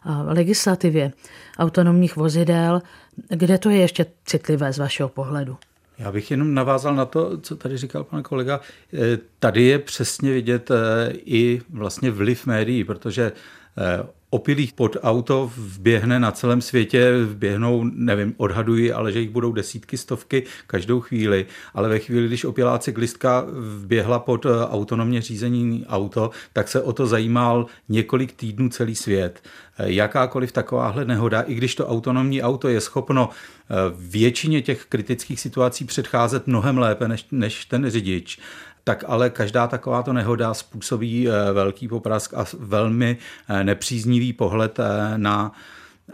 [0.02, 1.12] a legislativě
[1.58, 2.82] autonomních vozidel.
[3.28, 5.56] Kde to je ještě citlivé z vašeho pohledu?
[5.98, 8.60] Já bych jenom navázal na to, co tady říkal pan kolega.
[8.94, 13.32] Eh, tady je přesně vidět eh, i vlastně vliv médií, protože
[13.78, 19.52] eh, opilých pod auto vběhne na celém světě, vběhnou, nevím, odhaduji, ale že jich budou
[19.52, 23.44] desítky, stovky každou chvíli, ale ve chvíli, když opilá cyklistka
[23.80, 29.42] vběhla pod eh, autonomně řízení auto, tak se o to zajímal několik týdnů celý svět.
[29.78, 35.40] Eh, jakákoliv takováhle nehoda, i když to autonomní auto je schopno eh, většině těch kritických
[35.40, 38.38] situací předcházet mnohem lépe než, než ten řidič,
[38.84, 43.16] tak ale každá takováto nehoda způsobí eh, velký poprask a velmi
[43.48, 45.52] eh, nepříznivý pohled eh, na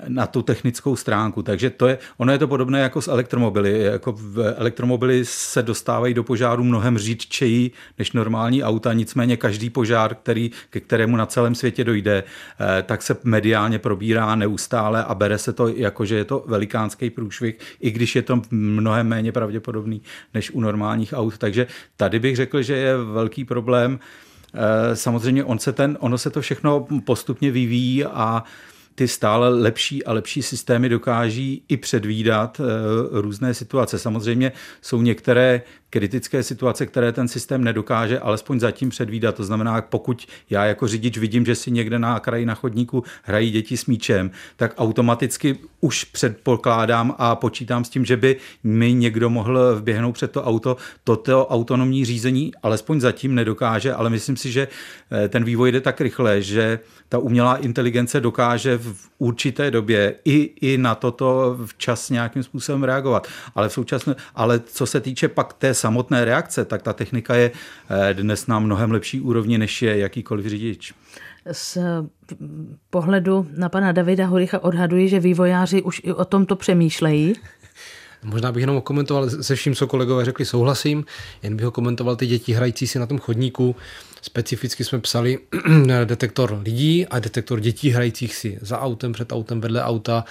[0.09, 1.43] na tu technickou stránku.
[1.43, 3.83] Takže to je, ono je to podobné jako s elektromobily.
[3.83, 10.15] Jako v elektromobily se dostávají do požáru mnohem řídčeji než normální auta, nicméně každý požár,
[10.15, 12.25] který, ke kterému na celém světě dojde,
[12.61, 17.11] eh, tak se mediálně probírá neustále a bere se to jako, že je to velikánský
[17.11, 20.03] průšvih, i když je to mnohem méně pravděpodobný
[20.35, 21.39] než u normálních aut.
[21.39, 23.99] Takže tady bych řekl, že je velký problém.
[24.55, 28.45] Eh, samozřejmě on se ten, ono se to všechno postupně vyvíjí a
[28.99, 32.61] ty stále lepší a lepší systémy dokáží i předvídat
[33.11, 33.99] různé situace.
[33.99, 39.35] Samozřejmě jsou některé kritické situace, které ten systém nedokáže alespoň zatím předvídat.
[39.35, 43.51] To znamená, pokud já jako řidič vidím, že si někde na kraji na chodníku hrají
[43.51, 49.31] děti s míčem, tak automaticky už předpokládám a počítám s tím, že by mi někdo
[49.31, 50.77] mohl vběhnout před to auto.
[51.05, 54.69] Toto autonomní řízení alespoň zatím nedokáže, ale myslím si, že
[55.11, 60.51] eh, ten vývoj jde tak rychle, že ta umělá inteligence dokáže v určité době i,
[60.61, 63.29] i na toto včas nějakým způsobem reagovat.
[63.55, 67.51] Ale v současné, ale co se týče pak té samotné reakce, tak ta technika je
[67.51, 70.95] eh, dnes na mnohem lepší úrovni, než je jakýkoliv řidič.
[71.53, 71.79] Z
[72.91, 77.35] pohledu na pana Davida Horicha odhaduji, že vývojáři už i o tomto přemýšlejí.
[78.25, 81.05] Možná bych jenom komentoval se vším, co kolegové řekli, souhlasím,
[81.43, 83.77] jen bych ho komentoval ty děti hrající si na tom chodníku.
[84.23, 85.39] Specificky jsme psali
[86.05, 90.25] detektor lidí a detektor dětí hrajících si za autem, před autem, vedle auta,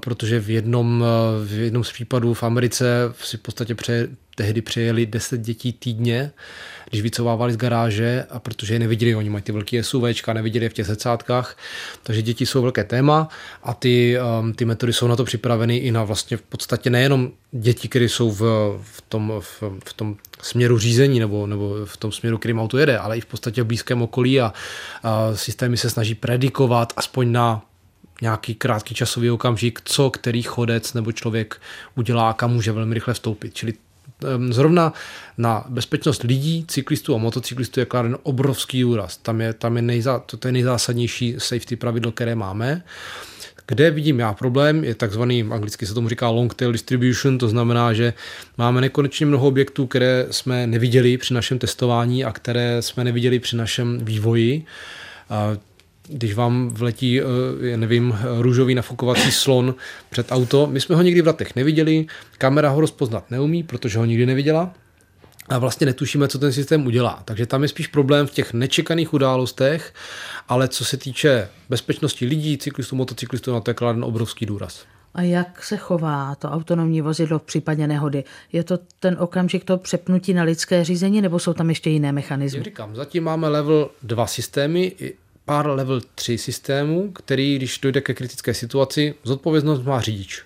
[0.00, 1.04] protože v jednom,
[1.44, 2.86] v jednom z případů v Americe
[3.22, 6.30] si v podstatě pře, tehdy přijeli 10 dětí týdně,
[6.94, 10.68] když vycovávali z garáže, a protože je neviděli, oni mají ty velké SUVčka, neviděli je
[10.68, 11.56] v těch secátkách,
[12.02, 13.28] takže děti jsou velké téma
[13.62, 17.30] a ty, um, ty metody jsou na to připraveny i na vlastně v podstatě nejenom
[17.52, 18.40] děti, které jsou v,
[18.82, 22.98] v, tom, v, v tom směru řízení nebo, nebo v tom směru, kterým auto jede,
[22.98, 24.52] ale i v podstatě v blízkém okolí a,
[25.02, 27.62] a systémy se snaží predikovat aspoň na
[28.22, 31.60] nějaký krátký časový okamžik, co který chodec nebo člověk
[31.94, 33.54] udělá kam může velmi rychle vstoupit.
[33.54, 33.72] Čili
[34.50, 34.92] zrovna
[35.38, 39.16] na bezpečnost lidí, cyklistů a motocyklistů je kladen obrovský úraz.
[39.16, 42.82] Tam je, tam je nejzá, to, to je nejzásadnější safety pravidlo, které máme.
[43.66, 47.92] Kde vidím já problém, je takzvaný, anglicky se tomu říká long tail distribution, to znamená,
[47.92, 48.12] že
[48.58, 53.56] máme nekonečně mnoho objektů, které jsme neviděli při našem testování a které jsme neviděli při
[53.56, 54.64] našem vývoji
[56.08, 57.24] když vám vletí, eh,
[57.60, 59.74] já nevím, růžový nafukovací slon
[60.10, 60.66] před auto.
[60.66, 62.06] My jsme ho nikdy v letech neviděli,
[62.38, 64.74] kamera ho rozpoznat neumí, protože ho nikdy neviděla
[65.48, 67.22] a vlastně netušíme, co ten systém udělá.
[67.24, 69.94] Takže tam je spíš problém v těch nečekaných událostech,
[70.48, 74.84] ale co se týče bezpečnosti lidí, cyklistů, motocyklistů, na to je kladen obrovský důraz.
[75.14, 78.24] A jak se chová to autonomní vozidlo v případě nehody?
[78.52, 82.58] Je to ten okamžik to přepnutí na lidské řízení, nebo jsou tam ještě jiné mechanismy?
[82.58, 84.92] Já říkám, zatím máme level 2 systémy,
[85.44, 90.42] pár level 3 systémů, který, když dojde ke kritické situaci, zodpovědnost má řidič.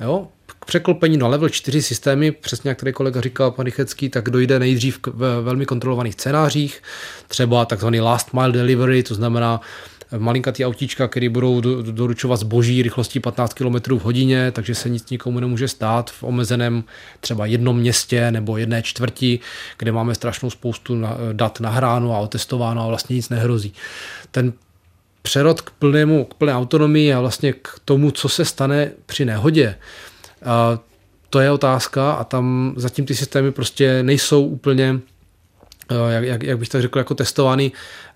[0.00, 0.28] Jo?
[0.46, 4.58] K překlopení na level 4 systémy, přesně jak tady kolega říkal, pan Rychecký, tak dojde
[4.58, 5.06] nejdřív k
[5.42, 6.82] velmi kontrolovaných scénářích,
[7.28, 9.60] třeba takzvaný last mile delivery, to znamená
[10.18, 15.40] malinkatý autíčka, které budou doručovat zboží rychlostí 15 km v hodině, takže se nic nikomu
[15.40, 16.84] nemůže stát v omezeném
[17.20, 19.40] třeba jednom městě nebo jedné čtvrti,
[19.78, 23.72] kde máme strašnou spoustu dat nahráno a otestováno a vlastně nic nehrozí.
[24.30, 24.52] Ten
[25.22, 29.74] přerod k, plnému, k plné autonomii a vlastně k tomu, co se stane při nehodě,
[31.30, 35.00] to je otázka a tam zatím ty systémy prostě nejsou úplně
[36.08, 37.72] jak, jak, jak bych tak řekl, jako testovány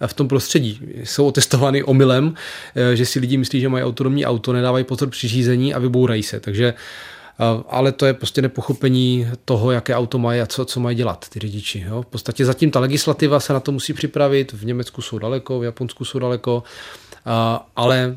[0.06, 0.80] v tom prostředí.
[1.04, 2.34] Jsou testovány omylem,
[2.74, 6.22] eh, že si lidi myslí, že mají autonomní auto, nedávají pozor při řízení a vybourají
[6.22, 6.40] se.
[6.40, 10.96] Takže eh, ale to je prostě nepochopení toho, jaké auto mají a co, co mají
[10.96, 11.84] dělat ty řidiči.
[11.88, 12.02] Jo?
[12.02, 15.64] V podstatě zatím ta legislativa se na to musí připravit, v Německu jsou daleko, v
[15.64, 16.62] Japonsku jsou daleko,
[17.76, 18.16] ale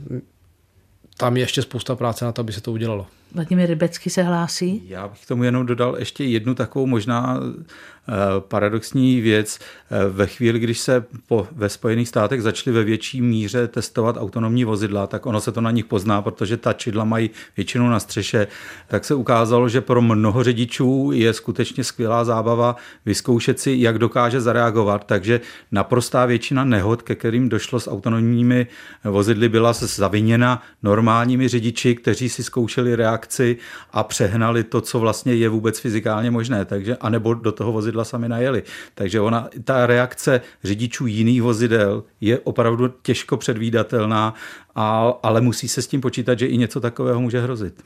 [1.17, 3.07] tam je ještě spousta práce na to, aby se to udělalo.
[3.31, 4.83] Vladimír Rybecký se hlásí.
[4.87, 7.96] Já bych k tomu jenom dodal ještě jednu takovou možná Eh,
[8.39, 9.59] paradoxní věc.
[9.91, 14.65] Eh, ve chvíli, když se po, ve Spojených státech začaly ve větší míře testovat autonomní
[14.65, 18.47] vozidla, tak ono se to na nich pozná, protože ta čidla mají většinou na střeše,
[18.87, 24.41] tak se ukázalo, že pro mnoho řidičů je skutečně skvělá zábava vyzkoušet si, jak dokáže
[24.41, 25.03] zareagovat.
[25.05, 25.41] Takže
[25.71, 28.67] naprostá většina nehod, ke kterým došlo s autonomními
[29.03, 33.57] vozidly, byla zaviněna normálními řidiči, kteří si zkoušeli reakci
[33.91, 36.65] a přehnali to, co vlastně je vůbec fyzikálně možné.
[36.65, 38.63] Takže, anebo do toho vozidla vozidla sami najeli.
[38.95, 44.33] Takže ona, ta reakce řidičů jiných vozidel je opravdu těžko předvídatelná,
[44.75, 47.83] a, ale musí se s tím počítat, že i něco takového může hrozit.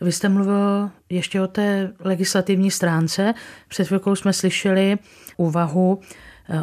[0.00, 3.34] Vy jste mluvil ještě o té legislativní stránce.
[3.68, 4.98] Před chvilkou jsme slyšeli
[5.36, 6.00] úvahu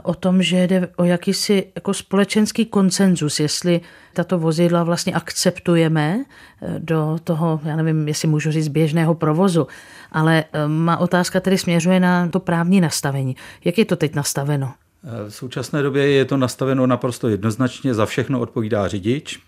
[0.04, 3.82] o tom, že jde o jakýsi jako společenský koncenzus, jestli
[4.14, 6.26] tato vozidla vlastně akceptujeme
[6.62, 9.68] eh, do toho, já nevím, jestli můžu říct, běžného provozu,
[10.12, 13.36] ale eh, má otázka tedy směřuje na to právní nastavení.
[13.66, 14.74] Jak je to teď nastaveno?
[15.28, 19.40] V současné době je to nastaveno naprosto jednoznačně, za všechno odpovídá řidič.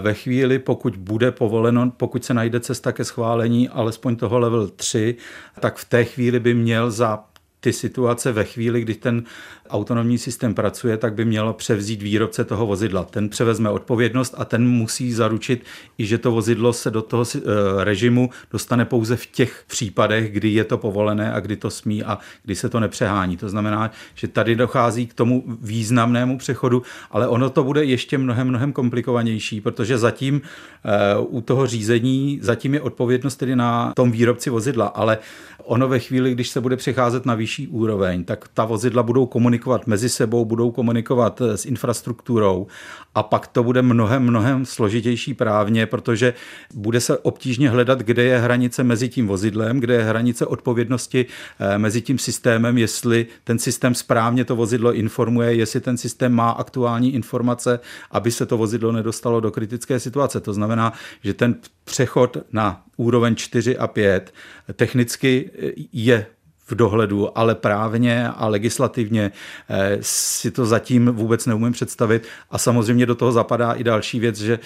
[0.00, 5.16] Ve chvíli, pokud bude povoleno, pokud se najde cesta ke schválení alespoň toho level 3,
[5.60, 7.24] tak v té chvíli by měl za
[7.62, 9.22] ty situace ve chvíli, kdy ten
[9.70, 13.04] autonomní systém pracuje, tak by mělo převzít výrobce toho vozidla.
[13.04, 15.64] Ten převezme odpovědnost a ten musí zaručit
[15.98, 17.40] i, že to vozidlo se do toho eh,
[17.84, 22.18] režimu dostane pouze v těch případech, kdy je to povolené a kdy to smí a
[22.42, 23.36] kdy se to nepřehání.
[23.36, 28.48] To znamená, že tady dochází k tomu významnému přechodu, ale ono to bude ještě mnohem,
[28.48, 30.42] mnohem komplikovanější, protože zatím
[30.84, 35.18] eh, u toho řízení, zatím je odpovědnost tedy na tom výrobci vozidla, ale
[35.64, 39.86] ono ve chvíli, když se bude přecházet na vyšší úroveň, tak ta vozidla budou komunikovat
[39.86, 42.66] mezi sebou, budou komunikovat eh, s infrastrukturou
[43.14, 46.34] a pak to bude mnohem, mnohem složitější právně, protože
[46.74, 51.26] bude se obtížně hledat, kde je hranice mezi tím vozidlem, kde je hranice odpovědnosti
[51.60, 56.50] eh, mezi tím systémem, jestli ten systém správně to vozidlo informuje, jestli ten systém má
[56.50, 60.40] aktuální informace, aby se to vozidlo nedostalo do kritické situace.
[60.40, 60.92] To znamená,
[61.24, 64.34] že ten přechod na úroveň 4 a 5
[64.76, 65.50] technicky
[65.92, 66.26] je
[66.72, 69.32] v dohledu, ale právně a legislativně
[69.68, 72.26] eh, si to zatím vůbec neumím představit.
[72.50, 74.58] A samozřejmě do toho zapadá i další věc, že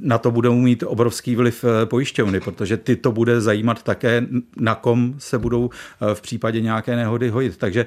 [0.00, 4.26] na to budou mít obrovský vliv eh, pojišťovny, protože ty to bude zajímat také,
[4.56, 7.56] na kom se budou eh, v případě nějaké nehody hojit.
[7.56, 7.86] Takže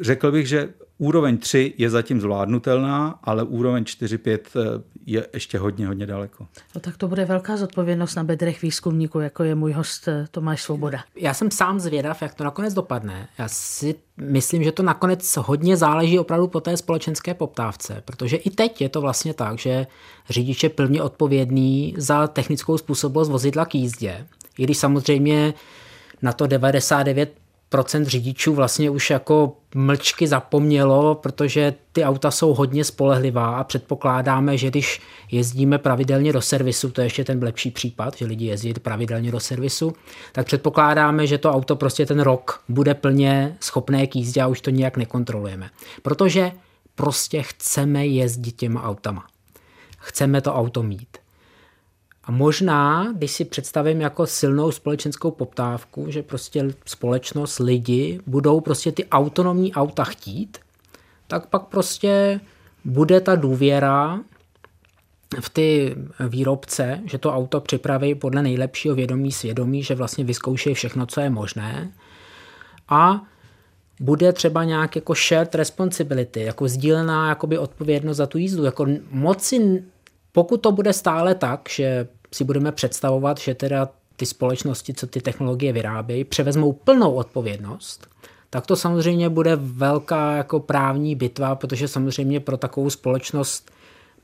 [0.00, 0.68] řekl bych, že
[1.02, 6.46] Úroveň 3 je zatím zvládnutelná, ale úroveň 4-5 eh, je ještě hodně, hodně daleko.
[6.74, 10.62] No tak to bude velká zodpovědnost na bedrech výzkumníků, jako je můj host eh, Tomáš
[10.62, 11.04] Svoboda.
[11.16, 13.28] Já jsem sám zvědav, jak to nakonec dopadne.
[13.38, 18.50] Já si myslím, že to nakonec hodně záleží opravdu po té společenské poptávce, protože i
[18.50, 19.86] teď je to vlastně tak, že
[20.30, 24.26] řidič je plně odpovědný za technickou způsobilost vozidla k jízdě.
[24.58, 25.54] I když samozřejmě
[26.22, 27.41] na to 99
[27.72, 34.58] procent řidičů vlastně už jako mlčky zapomnělo, protože ty auta jsou hodně spolehlivá a předpokládáme,
[34.58, 38.74] že když jezdíme pravidelně do servisu, to je ještě ten lepší případ, že lidi jezdí
[38.74, 39.92] pravidelně do servisu,
[40.32, 44.60] tak předpokládáme, že to auto prostě ten rok bude plně schopné k jízdě a už
[44.60, 45.70] to nijak nekontrolujeme.
[46.02, 46.52] Protože
[46.94, 49.24] prostě chceme jezdit těma autama.
[49.98, 51.21] Chceme to auto mít.
[52.24, 58.92] A možná, když si představím jako silnou společenskou poptávku, že prostě společnost, lidi budou prostě
[58.92, 60.58] ty autonomní auta chtít,
[61.26, 62.40] tak pak prostě
[62.84, 64.20] bude ta důvěra
[65.40, 65.96] v ty
[66.28, 71.30] výrobce, že to auto připraví podle nejlepšího vědomí svědomí, že vlastně vyzkouší všechno, co je
[71.30, 71.92] možné.
[72.88, 73.22] A
[74.00, 78.64] bude třeba nějak jako shared responsibility, jako sdílená jakoby odpovědnost za tu jízdu.
[78.64, 79.84] Jako moci
[80.32, 85.20] pokud to bude stále tak, že si budeme představovat, že teda ty společnosti, co ty
[85.20, 88.08] technologie vyrábějí, převezmou plnou odpovědnost,
[88.50, 93.70] tak to samozřejmě bude velká jako právní bitva, protože samozřejmě pro takovou společnost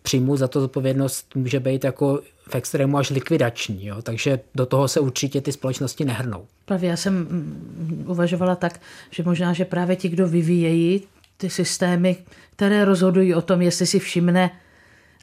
[0.03, 4.03] příjmu za to zodpovědnost může být jako v extrému až likvidační, jo?
[4.03, 6.47] takže do toho se určitě ty společnosti nehrnou.
[6.65, 11.03] Právě já jsem mm, uvažovala tak, že možná, že právě ti, kdo vyvíjejí
[11.37, 12.17] ty systémy,
[12.57, 14.51] které rozhodují o tom, jestli si všimne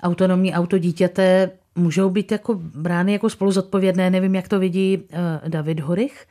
[0.04, 4.10] autonomní auto dítěte můžou být jako brány jako spolu zodpovědné.
[4.10, 6.26] Nevím, jak to vidí uh, David Horych.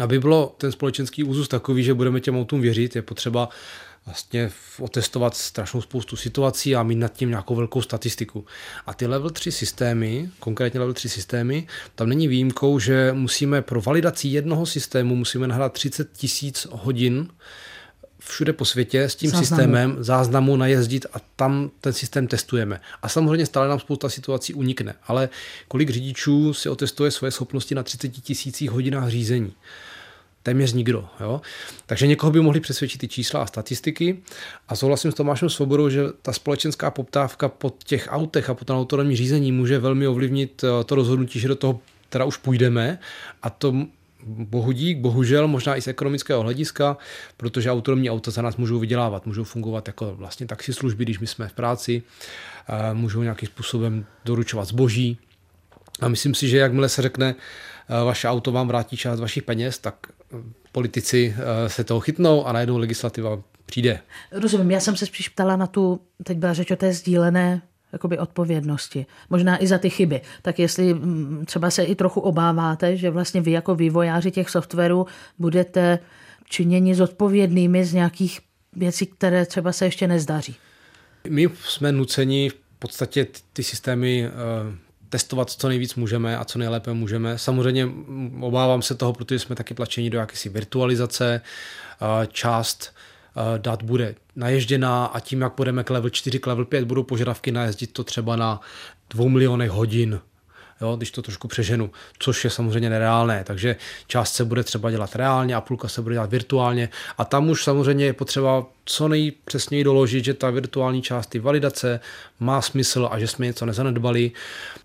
[0.00, 3.48] Aby bylo ten společenský úzus takový, že budeme těm autům věřit, je potřeba
[4.06, 8.44] vlastně otestovat strašnou spoustu situací a mít nad tím nějakou velkou statistiku.
[8.86, 13.80] A ty level 3 systémy, konkrétně level 3 systémy, tam není výjimkou, že musíme pro
[13.80, 17.28] validaci jednoho systému musíme nahrát 30 tisíc hodin
[18.26, 19.46] všude po světě s tím záznamu.
[19.46, 22.80] systémem záznamu najezdit a tam ten systém testujeme.
[23.02, 25.28] A samozřejmě stále nám spousta situací unikne, ale
[25.68, 29.52] kolik řidičů si otestuje svoje schopnosti na 30 tisících hodinách řízení?
[30.42, 31.08] Téměř nikdo.
[31.20, 31.40] Jo?
[31.86, 34.22] Takže někoho by mohli přesvědčit ty čísla a statistiky.
[34.68, 38.78] A souhlasím s Tomášem Svobodou, že ta společenská poptávka po těch autech a po tom
[38.78, 42.98] autonomní řízení může velmi ovlivnit eh, to rozhodnutí, že do toho teda už půjdeme
[43.42, 43.74] a to
[44.26, 46.96] bohudík, bohužel, možná i z ekonomického hlediska,
[47.36, 51.48] protože autonomní auta za nás můžou vydělávat, můžou fungovat jako vlastně taxislužby, když my jsme
[51.48, 52.02] v práci,
[52.92, 55.18] můžou nějakým způsobem doručovat zboží.
[56.00, 57.34] A myslím si, že jakmile se řekne,
[58.04, 59.94] vaše auto vám vrátí část vašich peněz, tak
[60.72, 64.00] politici se toho chytnou a najednou legislativa přijde.
[64.32, 67.62] Rozumím, já jsem se spíš ptala na tu, teď byla řeč o té sdílené
[67.94, 69.06] jakoby odpovědnosti.
[69.30, 70.20] Možná i za ty chyby.
[70.42, 75.06] Tak jestli mm, třeba se i trochu obáváte, že vlastně vy jako vývojáři těch softwarů
[75.38, 75.98] budete
[76.48, 78.40] činěni zodpovědnými z nějakých
[78.72, 80.56] věcí, které třeba se ještě nezdaří.
[81.28, 84.30] My jsme nuceni v podstatě ty systémy eh,
[85.08, 87.38] testovat co nejvíc můžeme a co nejlépe můžeme.
[87.38, 87.88] Samozřejmě
[88.40, 91.40] obávám se toho, protože jsme taky tlačeni do jakési virtualizace.
[91.40, 92.92] Eh, část
[93.58, 97.52] dat bude naježděná a tím, jak půjdeme k level 4, k level 5, budou požadavky
[97.52, 98.60] najezdit to třeba na
[99.10, 100.20] 2 milionech hodin
[100.80, 103.44] jo, když to trošku přeženu, což je samozřejmě nereálné.
[103.44, 103.76] Takže
[104.06, 106.88] část se bude třeba dělat reálně a půlka se bude dělat virtuálně.
[107.18, 112.00] A tam už samozřejmě je potřeba co nejpřesněji doložit, že ta virtuální část ty validace
[112.40, 114.32] má smysl a že jsme něco nezanedbali.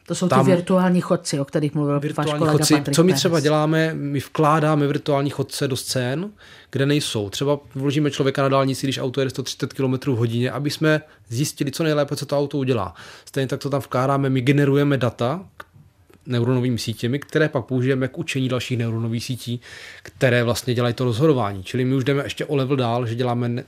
[0.07, 3.03] To jsou tam, ty virtuální chodci, o kterých mluvil virtuální váš kolega chodci, Patrik Co
[3.03, 6.29] my třeba děláme, my vkládáme virtuální chodce do scén,
[6.71, 7.29] kde nejsou.
[7.29, 11.71] Třeba vložíme člověka na dálnici, když auto jede 130 km v hodině, aby jsme zjistili
[11.71, 12.93] co nejlépe, co to auto udělá.
[13.25, 15.45] Stejně tak to tam vkládáme, my generujeme data,
[16.29, 19.61] neuronovými sítěmi, které pak použijeme k učení dalších neuronových sítí,
[20.03, 21.63] které vlastně dělají to rozhodování.
[21.63, 23.63] Čili my už jdeme ještě o level dál, že děláme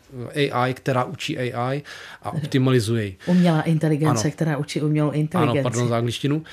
[0.52, 1.84] AI, která učí AI
[2.24, 3.18] a optimalizuje ji.
[3.26, 4.32] Umělá inteligence, ano.
[4.32, 5.60] která učí umělou inteligenci.
[5.60, 6.44] Ano, pardon za angličtinu.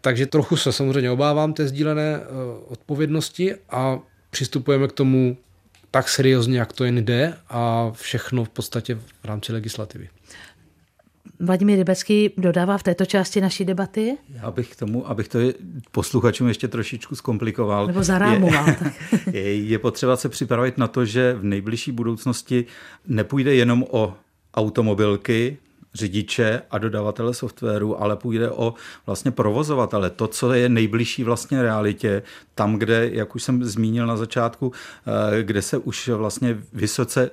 [0.00, 2.24] Takže trochu se samozřejmě obávám té sdílené uh,
[2.72, 3.98] odpovědnosti a
[4.30, 5.36] přistupujeme k tomu
[5.90, 10.08] tak seriózně, jak to jen jde a všechno v podstatě v rámci legislativy.
[11.40, 14.16] Vladimír Rybecký dodává v této části naší debaty?
[14.28, 15.38] Já bych tomu, abych to
[15.92, 17.86] posluchačům ještě trošičku zkomplikoval.
[17.86, 18.66] Nebo zarámoval.
[19.32, 22.64] Je, je, je potřeba se připravit na to, že v nejbližší budoucnosti
[23.06, 24.14] nepůjde jenom o
[24.54, 25.58] automobilky,
[25.98, 28.74] řidiče a dodavatele softwaru, ale půjde o
[29.06, 30.10] vlastně provozovatele.
[30.10, 32.22] To, co je nejbližší vlastně realitě,
[32.54, 37.30] tam, kde, jak už jsem zmínil na začátku, eh, kde se už vlastně vysoce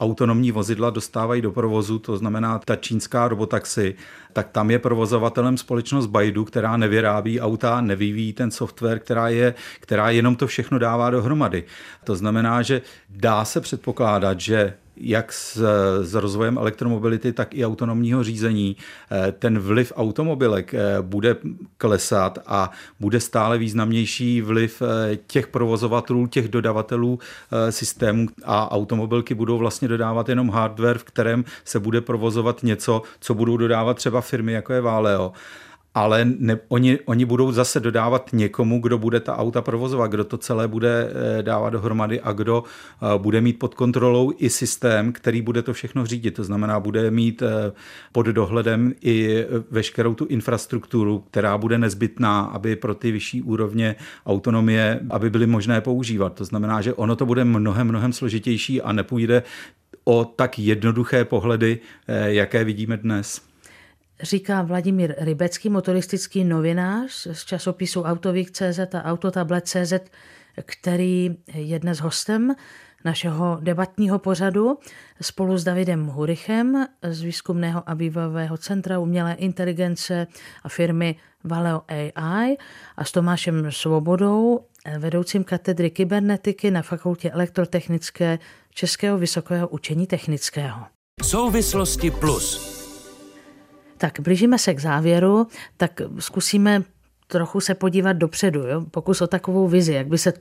[0.00, 3.94] autonomní vozidla dostávají do provozu, to znamená ta čínská robotaxi,
[4.32, 10.10] tak tam je provozovatelem společnost Baidu, která nevyrábí auta, nevyvíjí ten software, která, je, která
[10.10, 11.64] jenom to všechno dává dohromady.
[12.04, 15.62] To znamená, že dá se předpokládat, že jak s,
[16.02, 18.76] s rozvojem elektromobility, tak i autonomního řízení,
[19.10, 21.36] eh, ten vliv automobilek eh, bude
[21.76, 22.70] klesat a
[23.00, 27.18] bude stále významnější vliv eh, těch provozovatelů, těch dodavatelů
[27.70, 33.34] systémů a automobilky budou vlastně dodávat jenom hardware, v kterém se bude provozovat něco, co
[33.34, 35.32] budou dodávat třeba firmy jako je Valeo
[35.94, 40.38] ale ne, oni, oni budou zase dodávat někomu, kdo bude ta auta provozovat, kdo to
[40.38, 45.42] celé bude eh, dávat dohromady a kdo eh, bude mít pod kontrolou i systém, který
[45.42, 46.30] bude to všechno řídit.
[46.30, 47.72] To znamená, bude mít eh,
[48.12, 55.00] pod dohledem i veškerou tu infrastrukturu, která bude nezbytná, aby pro ty vyšší úrovně autonomie,
[55.10, 56.34] aby byly možné používat.
[56.34, 59.42] To znamená, že ono to bude mnohem, mnohem složitější a nepůjde
[60.04, 61.78] o tak jednoduché pohledy,
[62.08, 63.49] jaké vidíme dnes
[64.22, 69.92] říká Vladimír Rybecký, motoristický novinář z časopisu Autovík.cz a Autotablet.cz,
[70.64, 72.54] který je dnes hostem
[73.04, 74.78] našeho debatního pořadu
[75.20, 80.26] spolu s Davidem Hurichem z výzkumného a vývojového centra umělé inteligence
[80.62, 82.56] a firmy Valeo AI
[82.96, 84.60] a s Tomášem Svobodou,
[84.98, 88.38] vedoucím katedry kybernetiky na Fakultě elektrotechnické
[88.74, 90.86] Českého vysokého učení technického.
[91.22, 92.69] Souvislosti plus
[94.00, 95.46] tak blížíme se k závěru,
[95.76, 96.82] tak zkusíme
[97.26, 98.84] trochu se podívat dopředu, jo?
[98.90, 100.32] pokus o takovou vizi, jak by se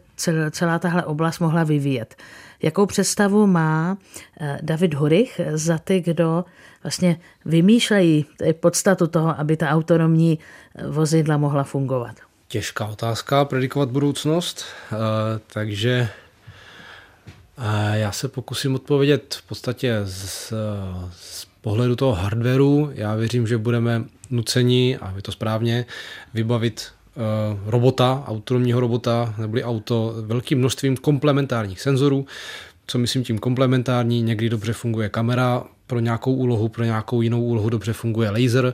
[0.51, 2.15] celá tahle oblast mohla vyvíjet.
[2.61, 3.97] Jakou představu má
[4.39, 6.45] eh, David Hurich za ty, kdo
[6.83, 8.25] vlastně vymýšlejí
[8.59, 10.39] podstatu toho, aby ta autonomní
[10.75, 12.15] eh, vozidla mohla fungovat?
[12.47, 14.95] Těžká otázka, predikovat budoucnost, eh,
[15.53, 16.09] takže
[17.93, 20.53] já se pokusím odpovědět v podstatě z,
[21.11, 25.85] z pohledu toho hardwareu já věřím, že budeme nuceni, a je to správně,
[26.33, 32.25] vybavit uh, robota, autonomního robota, neboli auto velkým množstvím komplementárních senzorů.
[32.87, 37.69] Co myslím tím komplementární, někdy dobře funguje kamera pro nějakou úlohu, pro nějakou jinou úlohu
[37.69, 38.73] dobře funguje laser,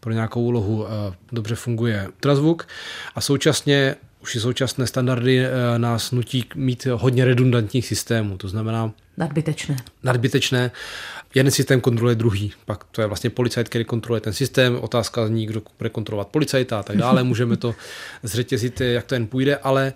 [0.00, 0.88] pro nějakou úlohu uh,
[1.32, 2.68] dobře funguje ultrazvuk
[3.14, 8.92] a současně už i současné standardy uh, nás nutí mít hodně redundantních systémů, to znamená
[9.16, 9.76] Nadbytečné.
[10.02, 10.70] Nadbytečné
[11.34, 12.52] jeden systém kontroluje druhý.
[12.64, 14.78] Pak to je vlastně policajt, který kontroluje ten systém.
[14.80, 17.22] Otázka zní, kdo bude kontrolovat policajta a tak dále.
[17.24, 17.74] Můžeme to
[18.22, 19.92] zřetězit, jak to jen půjde, ale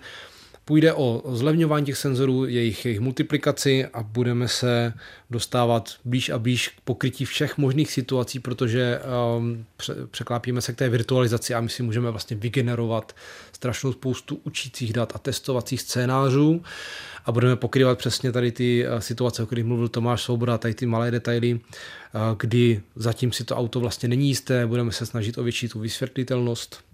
[0.69, 4.93] půjde o zlevňování těch senzorů, jejich, jejich multiplikaci a budeme se
[5.29, 8.99] dostávat blíž a blíž k pokrytí všech možných situací, protože
[9.37, 9.65] um,
[10.11, 13.15] překlápíme se k té virtualizaci a my si můžeme vlastně vygenerovat
[13.51, 16.61] strašnou spoustu učících dat a testovacích scénářů
[17.25, 20.85] a budeme pokrývat přesně tady ty eh, situace, o kterých mluvil Tomáš Souboda, tady ty
[20.85, 25.43] malé detaily, eh, kdy zatím si to auto vlastně není jisté, budeme se snažit o
[25.43, 26.88] větší tu vysvětlitelnost.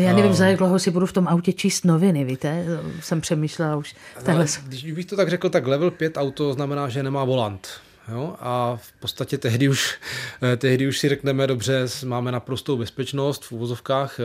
[0.00, 2.66] Já nevím, za jak dlouho si budu v tom autě číst noviny, víte?
[3.00, 3.94] Jsem přemýšlela už.
[4.22, 4.46] Tahle...
[4.66, 7.68] Když bych to tak řekl, tak level 5 auto znamená, že nemá volant.
[8.08, 8.34] Jo?
[8.40, 9.98] A v podstatě tehdy už,
[10.42, 14.20] eh, tehdy už si řekneme, dobře, máme naprostou bezpečnost v uvozovkách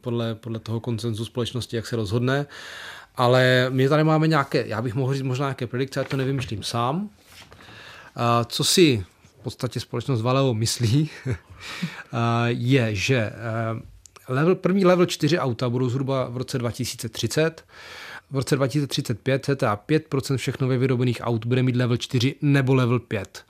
[0.00, 2.46] podle, podle toho koncenzu společnosti, jak se rozhodne.
[3.16, 6.62] Ale my tady máme nějaké, já bych mohl říct možná nějaké predikce, já to nevymýšlím
[6.62, 7.10] sám.
[8.46, 11.10] Co si v podstatě společnost Valeo myslí,
[12.46, 13.32] je, že
[14.32, 17.64] level, první level 4 auta budou zhruba v roce 2030.
[18.30, 22.98] V roce 2035 cca 5% všech nově vyrobených aut bude mít level 4 nebo level
[22.98, 23.44] 5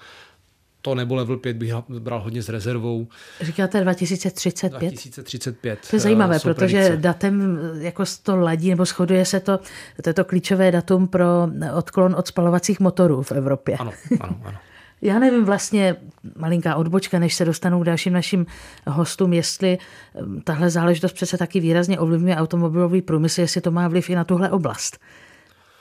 [0.82, 3.08] to nebo level 5 bych bral hodně s rezervou.
[3.40, 4.78] Říkáte 2035?
[4.78, 5.78] 2035.
[5.90, 7.02] To je zajímavé, protože predikce.
[7.02, 9.58] datem jako to ladí nebo shoduje se to,
[10.02, 13.76] to je to klíčové datum pro odklon od spalovacích motorů v Evropě.
[13.76, 14.58] Ano, ano, ano.
[15.02, 15.96] Já nevím vlastně,
[16.36, 18.46] malinká odbočka, než se dostanu k dalším našim
[18.86, 19.78] hostům, jestli
[20.22, 24.24] hm, tahle záležitost přece taky výrazně ovlivňuje automobilový průmysl, jestli to má vliv i na
[24.24, 24.98] tuhle oblast.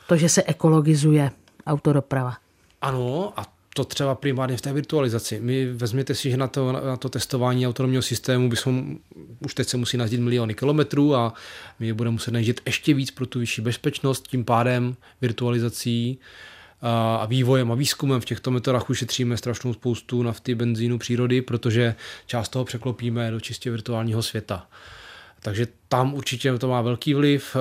[0.08, 1.32] To, že se ekologizuje
[1.68, 2.34] autodoprava.
[2.82, 5.40] Ano, a to třeba primárně v té virtualizaci.
[5.40, 8.98] My vezměte si, že na to, na to testování autonomního systému bychom,
[9.46, 11.34] už teď se musí nazdit miliony kilometrů a
[11.80, 16.20] my je budeme muset najíždět ještě víc pro tu vyšší bezpečnost, tím pádem virtualizací
[16.82, 22.50] a vývojem a výzkumem v těchto metodách ušetříme strašnou spoustu nafty, benzínu, přírody, protože část
[22.50, 24.68] toho překlopíme do čistě virtuálního světa.
[25.40, 27.56] Takže tam určitě to má velký vliv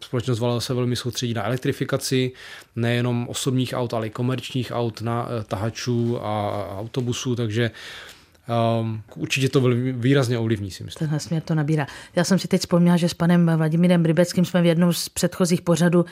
[0.00, 2.32] společnost Valeo se velmi soustředí na elektrifikaci
[2.76, 7.70] nejenom osobních aut, ale i komerčních aut, na eh, tahačů a autobusů, takže
[8.80, 9.60] Um, určitě to
[9.92, 10.98] výrazně ovlivní, si myslím.
[10.98, 11.86] Tenhle směr to nabírá.
[12.16, 15.62] Já jsem si teď vzpomněla, že s panem Vladimírem Rybeckým jsme v jednom z předchozích
[15.62, 16.04] pořadů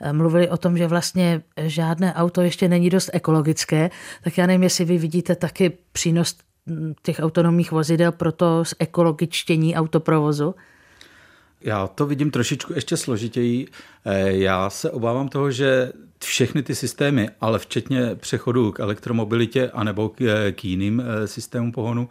[0.00, 3.90] eh, mluvili o tom, že vlastně žádné auto ještě není dost ekologické,
[4.24, 6.36] tak já nevím, jestli vy vidíte taky přínos
[7.02, 10.54] těch autonomních vozidel pro to ekologičtění autoprovozu.
[11.64, 13.66] Já to vidím trošičku ještě složitěji.
[14.04, 15.92] Eh, já se obávám toho, že
[16.24, 21.72] všechny ty systémy, ale včetně přechodu k elektromobilitě anebo k, eh, k jiným eh, systémům
[21.72, 22.08] pohonu,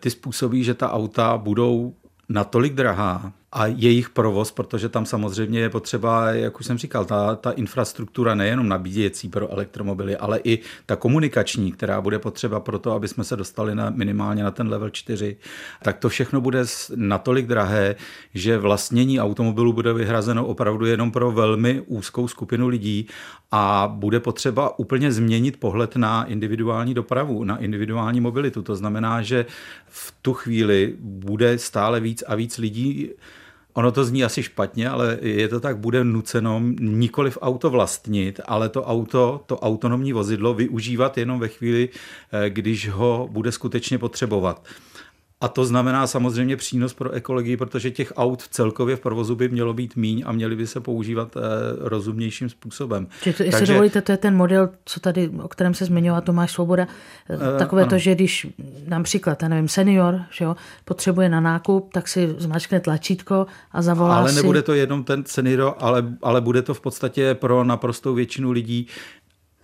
[0.00, 1.94] ty způsobí, že ta auta budou
[2.28, 7.36] natolik drahá, a jejich provoz, protože tam samozřejmě je potřeba, jak už jsem říkal, ta,
[7.36, 12.92] ta infrastruktura nejenom nabíjecí pro elektromobily, ale i ta komunikační, která bude potřeba pro to,
[12.92, 15.36] aby jsme se dostali na, minimálně na ten level 4,
[15.82, 16.64] tak to všechno bude
[16.96, 17.96] natolik drahé,
[18.34, 23.08] že vlastnění automobilu bude vyhrazeno opravdu jenom pro velmi úzkou skupinu lidí
[23.52, 28.62] a bude potřeba úplně změnit pohled na individuální dopravu, na individuální mobilitu.
[28.62, 29.46] To znamená, že
[29.86, 33.10] v tu chvíli bude stále víc a víc lidí
[33.76, 38.68] Ono to zní asi špatně, ale je to tak, bude nuceno nikoliv auto vlastnit, ale
[38.68, 41.88] to auto, to autonomní vozidlo využívat jenom ve chvíli,
[42.32, 44.66] eh, když ho bude skutečně potřebovat.
[45.40, 49.74] A to znamená samozřejmě přínos pro ekologii, protože těch aut celkově v provozu by mělo
[49.74, 51.40] být míň a měly by se používat eh,
[51.78, 53.06] rozumnějším způsobem.
[53.22, 56.20] Čiže to, jestli Takže, dovolíte, to je ten model, co tady, o kterém se zmiňoval
[56.20, 56.86] Tomáš Svoboda,
[57.30, 57.90] eh, takové ano.
[57.90, 58.46] to, že když
[58.88, 64.16] například, já nevím, senior že jo, potřebuje na nákup, tak si zmačkne tlačítko a zavolá
[64.18, 64.36] Ale si...
[64.36, 68.88] nebude to jenom ten senior, ale, ale bude to v podstatě pro naprostou většinu lidí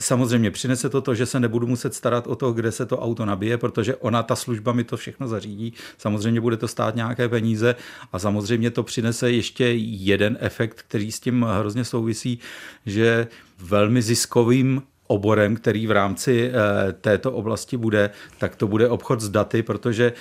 [0.02, 3.26] Samozřejmě přinese to to, že se nebudu muset starat o to, kde se to auto
[3.26, 5.72] nabije, protože ona, ta služba mi to všechno zařídí.
[5.98, 7.74] Samozřejmě bude to stát nějaké peníze
[8.12, 12.38] a samozřejmě to přinese ještě jeden efekt, který s tím hrozně souvisí,
[12.86, 13.26] že
[13.58, 19.28] velmi ziskovým oborem, který v rámci eh, této oblasti bude, tak to bude obchod s
[19.28, 20.12] daty, protože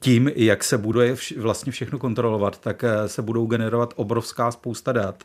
[0.00, 5.24] tím, jak se bude vlastně všechno kontrolovat, tak eh, se budou generovat obrovská spousta dat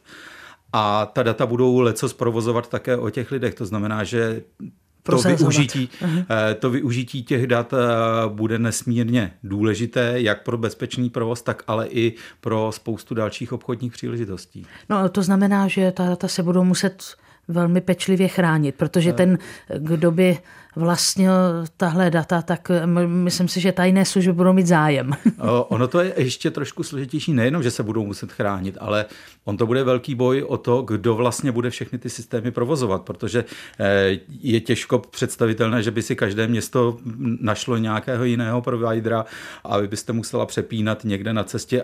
[0.77, 3.53] a ta data budou leco zprovozovat také o těch lidech.
[3.53, 4.41] To znamená, že
[5.03, 6.25] to využití, uh-huh.
[6.59, 7.77] to využití těch dat eh,
[8.27, 14.65] bude nesmírně důležité, jak pro bezpečný provoz, tak ale i pro spoustu dalších obchodních příležitostí.
[14.89, 17.03] No to znamená, že ta data se budou muset
[17.47, 19.37] velmi pečlivě chránit, protože ten,
[19.77, 20.37] kdo by
[20.75, 21.31] vlastnil
[21.77, 22.71] tahle data, tak
[23.05, 25.11] myslím si, že tajné služby budou mít zájem.
[25.67, 29.05] ono to je ještě trošku složitější, nejenom, že se budou muset chránit, ale
[29.45, 33.45] on to bude velký boj o to, kdo vlastně bude všechny ty systémy provozovat, protože
[33.79, 36.97] eh, je těžko představitelné, že by si každé město
[37.41, 39.25] našlo nějakého jiného providera
[39.63, 41.83] a vy byste musela přepínat někde na cestě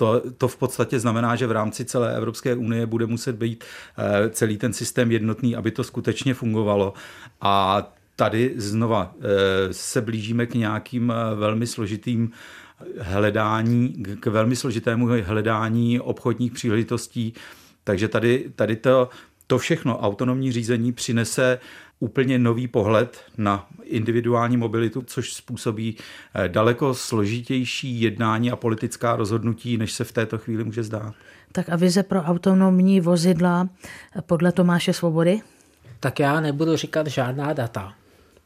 [0.00, 3.64] to, to v podstatě znamená, že v rámci celé Evropské unie bude muset být
[3.98, 6.94] eh, celý ten systém jednotný, aby to skutečně fungovalo.
[7.40, 7.82] A
[8.16, 12.30] tady znova eh, se blížíme k nějakým eh, velmi složitým
[12.98, 17.32] hledání, k velmi složitému hledání obchodních příležitostí.
[17.84, 19.08] Takže tady, tady to,
[19.46, 21.58] to všechno autonomní řízení přinese
[22.00, 25.96] úplně nový pohled na individuální mobilitu, což způsobí
[26.34, 31.14] eh, daleko složitější jednání a politická rozhodnutí, než se v této chvíli může zdát.
[31.52, 33.68] Tak a vize pro autonomní vozidla
[34.26, 35.40] podle Tomáše Svobody?
[36.00, 37.94] Tak já nebudu říkat žádná data,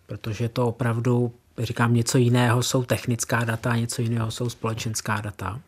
[0.07, 5.61] protože to opravdu, říkám, něco jiného jsou technická data, něco jiného jsou společenská data.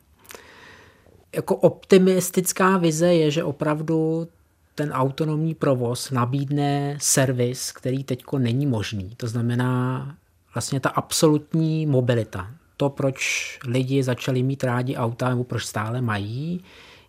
[1.35, 4.29] Jako optimistická vize je, že opravdu
[4.77, 9.11] ten autonomní provoz nabídne servis, který teď není možný.
[9.17, 10.15] To znamená
[10.55, 12.51] vlastně ta absolutní mobilita.
[12.77, 16.61] to, proč lidi začali mít rádi auta, nebo proč stále mají,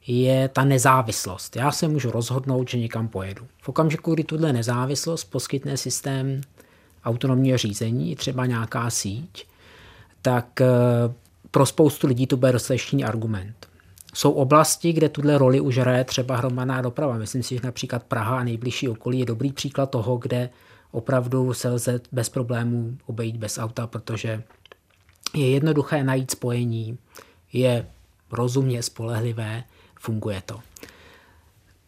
[0.07, 1.55] je ta nezávislost.
[1.55, 3.47] Já se můžu rozhodnout, že někam pojedu.
[3.61, 6.41] V okamžiku, kdy tuhle nezávislost poskytne systém
[7.05, 9.47] autonomního řízení, třeba nějaká síť,
[10.21, 10.67] tak eh,
[11.51, 13.66] pro spoustu lidí to bude dostatečný argument.
[14.17, 17.17] Jsou oblasti, kde tuhle roli už hraje třeba hromadná doprava.
[17.17, 20.49] Myslím si, že například Praha a nejbližší okolí je dobrý příklad toho, kde
[20.91, 24.43] opravdu se lze bez problémů obejít bez auta, protože
[25.33, 26.97] je jednoduché najít spojení,
[27.53, 27.87] je
[28.31, 29.63] rozumně spolehlivé,
[29.99, 30.59] funguje to.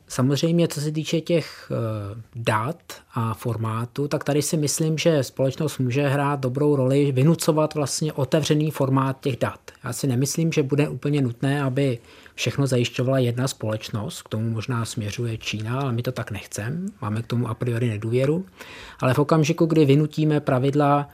[0.10, 5.78] Samozřejmě, co se týče těch eh, dat a formátu, tak tady si myslím, že společnost
[5.78, 9.60] může hrát dobrou roli, vynucovat vlastně otevřený formát těch dat.
[9.84, 12.00] Já si nemyslím, že bude úplně nutné, aby
[12.36, 17.22] všechno zajišťovala jedna společnost, k tomu možná směřuje Čína, ale my to tak nechceme, máme
[17.22, 18.46] k tomu a priori nedůvěru.
[19.00, 21.10] Ale v okamžiku, kdy vynutíme pravidla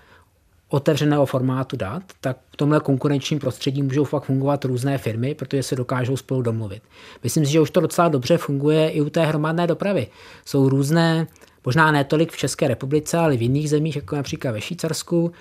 [0.70, 5.76] otevřeného formátu dat, tak v tomhle konkurenčním prostředí můžou fakt fungovat různé firmy, protože se
[5.76, 6.84] dokážou spolu domluvit.
[7.24, 10.08] Myslím si, že už to docela dobře funguje i u té hromadné dopravy.
[10.46, 11.28] Jsou různé,
[11.66, 15.32] možná ne tolik v České republice, ale v jiných zemích, jako například ve Švýcarsku,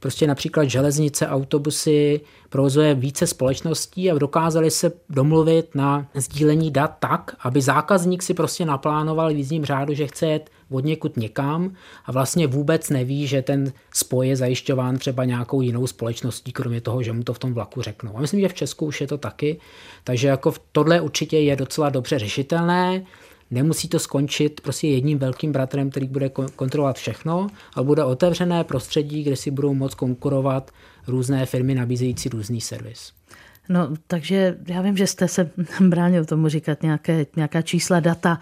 [0.00, 7.36] prostě například železnice, autobusy, provozuje více společností a dokázali se domluvit na sdílení dat tak,
[7.40, 11.74] aby zákazník si prostě naplánoval v jízdním řádu, že chce jet od někud někam
[12.04, 17.02] a vlastně vůbec neví, že ten spoj je zajišťován třeba nějakou jinou společností, kromě toho,
[17.02, 18.16] že mu to v tom vlaku řeknou.
[18.16, 19.60] A myslím, že v Česku už je to taky,
[20.04, 23.04] takže jako tohle určitě je docela dobře řešitelné.
[23.50, 29.22] Nemusí to skončit prostě jedním velkým bratrem, který bude kontrolovat všechno, ale bude otevřené prostředí,
[29.22, 30.70] kde si budou moct konkurovat
[31.06, 33.12] různé firmy nabízející různý servis.
[33.68, 38.40] No, takže já vím, že jste se bránil tomu říkat nějaké, nějaká čísla, data.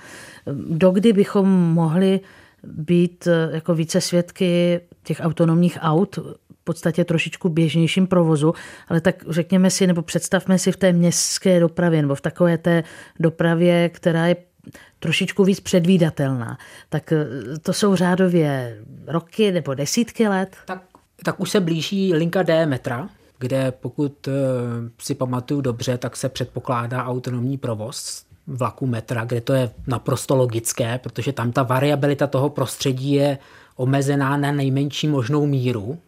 [0.68, 2.20] Dokdy bychom mohli
[2.64, 6.18] být eh, jako více svědky těch autonomních aut
[6.62, 8.55] v podstatě trošičku běžnějším provozu,
[8.88, 12.84] ale tak řekněme si, nebo představme si v té městské dopravě, nebo v takové té
[13.20, 14.36] dopravě, která je
[14.98, 16.58] trošičku víc předvídatelná.
[16.88, 17.26] Tak eh,
[17.62, 20.56] to jsou řádově roky nebo desítky let?
[20.66, 20.82] Tak,
[21.24, 23.08] tak už se blíží linka D metra,
[23.38, 24.32] kde pokud eh,
[24.98, 30.98] si pamatuju dobře, tak se předpokládá autonomní provoz vlaku metra, kde to je naprosto logické,
[30.98, 33.38] protože tam ta variabilita toho prostředí je
[33.76, 35.98] omezená na nejmenší možnou míru.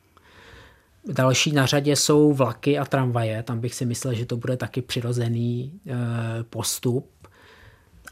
[1.12, 4.82] Další na řadě jsou vlaky a tramvaje, tam bych si myslel, že to bude taky
[4.82, 5.92] přirozený eh,
[6.50, 7.10] postup.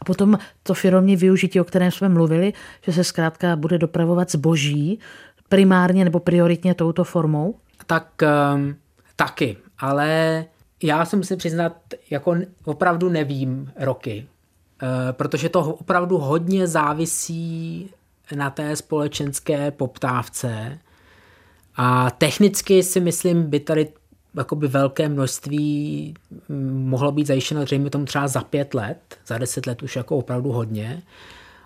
[0.02, 4.98] A potom to firmní využití, o kterém jsme mluvili, že se zkrátka bude dopravovat zboží
[5.48, 7.54] primárně nebo prioritně touto formou?
[7.86, 8.08] Tak
[8.54, 8.76] um,
[9.16, 10.44] taky, ale
[10.82, 11.76] já se musím přiznat,
[12.10, 14.26] jako opravdu nevím roky,
[14.82, 17.90] e, protože to opravdu hodně závisí
[18.34, 20.78] na té společenské poptávce
[21.76, 23.88] a technicky si myslím, by tady
[24.36, 26.14] jakoby velké množství
[26.48, 30.16] mm, mohlo být zajištěno zřejmě tomu třeba za pět let, za deset let už jako
[30.16, 31.02] opravdu hodně,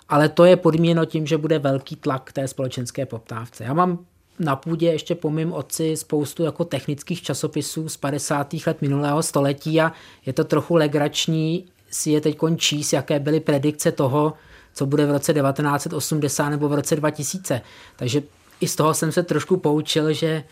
[0.08, 3.64] ale to je podmíněno tím, že bude velký tlak té společenské poptávce.
[3.64, 3.98] Já mám
[4.38, 8.54] na půdě ještě po mým otci spoustu jako technických časopisů z 50.
[8.66, 9.92] let minulého století a
[10.26, 14.32] je to trochu legrační si je teď číst, jaké byly predikce toho,
[14.74, 17.60] co bude v roce 1980 nebo v roce 2000.
[17.96, 18.22] Takže
[18.60, 20.44] i z toho jsem se trošku poučil, že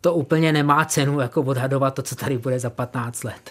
[0.00, 3.50] to úplně nemá cenu jako odhadovat to, co tady bude za 15 let.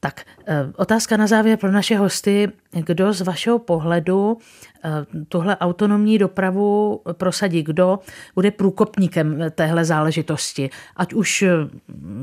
[0.00, 2.48] Tak eh, otázka na závěr pro naše hosty.
[2.70, 4.38] Kdo z vašeho pohledu
[4.84, 4.90] eh,
[5.28, 7.62] tuhle autonomní dopravu prosadí?
[7.62, 7.98] Kdo
[8.34, 10.70] bude průkopníkem téhle záležitosti?
[10.96, 11.50] Ať už eh,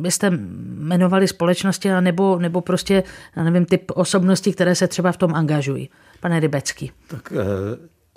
[0.01, 3.03] byste jmenovali společnosti, nebo, nebo prostě,
[3.43, 5.89] nevím, typ osobností, které se třeba v tom angažují.
[6.20, 6.91] Pane Rybecký.
[7.07, 7.34] Tak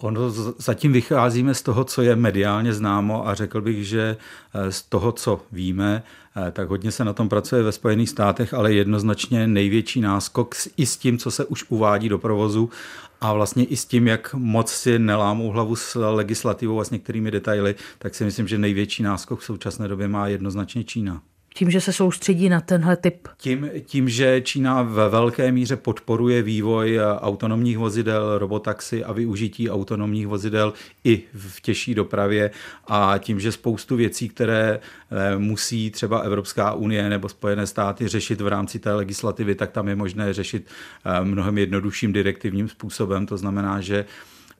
[0.01, 4.17] Ono zatím vycházíme z toho, co je mediálně známo a řekl bych, že
[4.55, 6.03] eh, z toho, co víme,
[6.37, 10.87] eh, tak hodně se na tom pracuje ve Spojených státech, ale jednoznačně největší náskok i
[10.87, 12.71] s tím, co se už uvádí do provozu
[13.21, 17.31] a vlastně i s tím, jak moc si nelámou hlavu s legislativou a s některými
[17.31, 21.23] detaily, tak si myslím, že největší náskok v současné době má jednoznačně Čína.
[21.59, 23.29] Tím, že se soustředí na tenhle typ?
[23.37, 30.27] Tím, tím, že Čína ve velké míře podporuje vývoj autonomních vozidel, robotaxi a využití autonomních
[30.27, 30.73] vozidel
[31.05, 32.51] i v těžší dopravě
[32.87, 34.81] a tím, že spoustu věcí, které
[35.11, 39.89] eh, musí třeba Evropská unie nebo Spojené státy řešit v rámci té legislativy, tak tam
[39.89, 40.67] je možné řešit
[41.05, 43.27] eh, mnohem jednodušším direktivním způsobem.
[43.27, 44.05] To znamená, že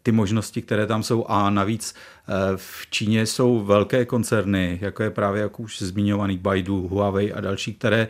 [0.09, 1.25] ty možnosti, které tam jsou.
[1.29, 6.89] A navíc eh, v Číně jsou velké koncerny, jako je právě jak už zmiňovaný Baidu,
[6.89, 8.09] Huawei a další, které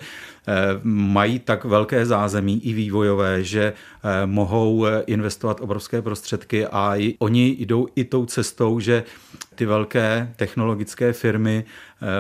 [0.83, 7.87] mají tak velké zázemí i vývojové, že eh, mohou investovat obrovské prostředky a oni jdou
[7.97, 9.05] i tou cestou, že
[9.55, 11.65] ty velké technologické firmy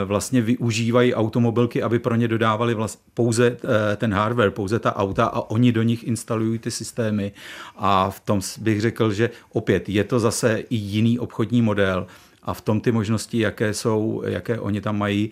[0.04, 3.56] vlastně využívají automobilky, aby pro ně dodávali vlast, pouze
[3.96, 7.32] ten hardware, pouze ta auta a oni do nich instalují ty systémy.
[7.76, 12.06] A v tom bych řekl, že opět je to zase i jiný obchodní model
[12.49, 15.30] a v tom ty možnosti, jaké jsou, jaké oni tam mají,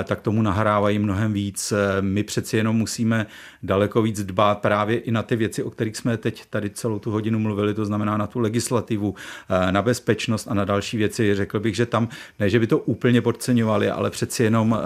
[0.00, 1.72] eh, tak tomu nahrávají mnohem víc.
[1.72, 3.26] Eh, my přeci jenom musíme
[3.62, 7.10] daleko víc dbát právě i na ty věci, o kterých jsme teď tady celou tu
[7.10, 9.14] hodinu mluvili, to znamená na tu legislativu,
[9.50, 11.34] eh, na bezpečnost a na další věci.
[11.34, 12.08] Řekl bych, že tam,
[12.38, 14.78] ne, že by to úplně podceňovali, ale přeci jenom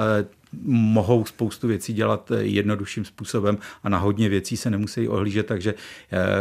[0.67, 5.75] mohou spoustu věcí dělat jednodušším způsobem a na hodně věcí se nemusí ohlížet, takže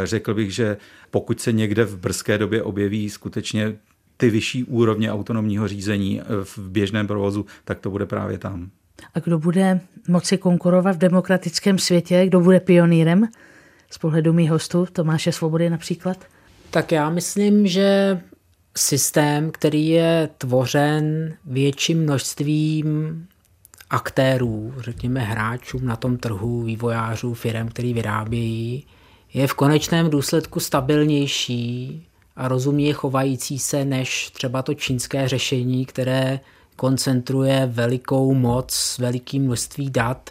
[0.04, 0.78] řekl bych, že
[1.12, 3.76] pokud se někde v brzké době objeví skutečně
[4.18, 8.70] ty vyšší úrovně autonomního řízení v běžném provozu, tak to bude právě tam.
[9.14, 13.28] A kdo bude moci konkurovat v demokratickém světě, kdo bude pionýrem
[13.90, 16.26] z pohledu mých hostů, Tomáše Svobody například?
[16.70, 18.20] Tak já myslím, že
[18.78, 22.88] systém, který je tvořen větším množstvím
[23.90, 28.86] aktérů, řekněme hráčů na tom trhu, vývojářů, firm, který vyrábějí,
[29.34, 36.40] je v konečném důsledku stabilnější a rozumně chovající se než třeba to čínské řešení, které
[36.76, 40.30] koncentruje velikou moc, veliký množství dat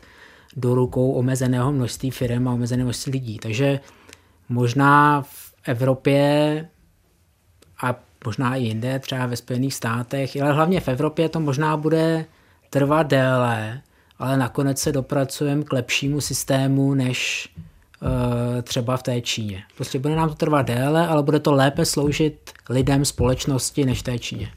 [0.57, 3.39] do rukou omezeného množství firm a omezeného množství lidí.
[3.39, 3.81] Takže
[4.49, 6.69] možná v Evropě
[7.83, 7.95] a
[8.25, 12.25] možná i jinde, třeba ve Spojených státech, ale hlavně v Evropě to možná bude
[12.71, 13.81] trvat déle,
[14.19, 17.49] ale nakonec se dopracujeme k lepšímu systému, než
[18.63, 19.63] třeba v té Číně.
[19.77, 24.19] Prostě bude nám to trvat déle, ale bude to lépe sloužit lidem, společnosti, než té
[24.19, 24.51] Číně.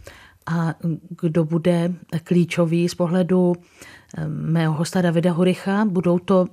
[0.45, 0.73] A
[1.21, 1.93] kdo bude
[2.23, 3.55] klíčový z pohledu
[4.17, 5.85] eh, mého hosta Davida Horicha?
[5.85, 6.45] Budou to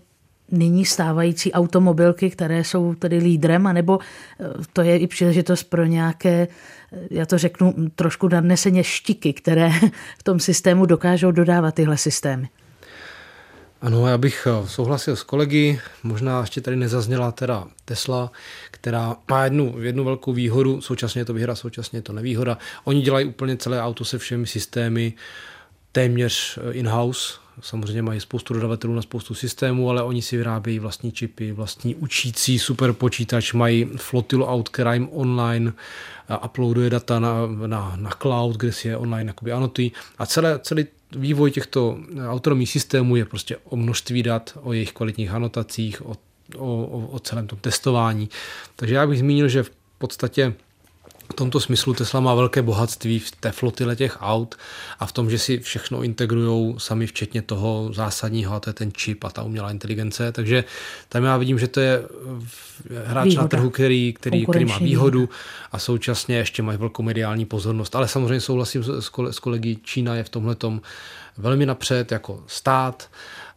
[0.50, 3.98] nyní stávající automobilky, které jsou tedy lídrem, anebo
[4.40, 6.48] eh, to je i příležitost pro nějaké,
[7.10, 9.70] já to řeknu, trošku nadneseně štiky, které
[10.18, 12.48] v tom systému dokážou dodávat tyhle systémy?
[13.84, 18.32] Ano, já bych eh, souhlasil s kolegy, možná ještě tady nezazněla teda Tesla,
[18.70, 22.58] která má jednu, jednu velkou výhodu, současně je to výhoda, současně je to nevýhoda.
[22.84, 25.12] Oni dělají úplně celé auto se všemi systémy,
[25.92, 31.12] téměř eh, in-house, samozřejmě mají spoustu dodavatelů na spoustu systémů, ale oni si vyrábějí vlastní
[31.12, 35.72] čipy, vlastní učící superpočítač, mají flotilu aut, která jim online
[36.28, 39.92] eh, uploaduje data na, na, na cloud, kde si je online anotují.
[40.18, 41.98] A celé, celý vývoj těchto
[42.28, 46.16] autonomních systémů je prostě o množství dat, o jejich kvalitních anotacích, o,
[46.56, 48.28] o, o celém tom testování.
[48.76, 50.54] Takže já bych zmínil, že v podstatě
[51.30, 54.54] v tomto smyslu Tesla má velké bohatství v té flotile těch aut
[54.98, 58.92] a v tom, že si všechno integrují sami, včetně toho zásadního, a to je ten
[58.92, 60.32] čip a ta umělá inteligence.
[60.32, 60.64] Takže
[61.08, 62.02] tam já vidím, že to je
[63.04, 63.42] hráč Výhoda.
[63.42, 65.28] na trhu, který, který, který má výhodu
[65.72, 67.96] a současně ještě mají velkou mediální pozornost.
[67.96, 68.84] Ale samozřejmě souhlasím
[69.30, 70.56] s kolegy, Čína je v tomhle
[71.36, 73.10] velmi napřed jako stát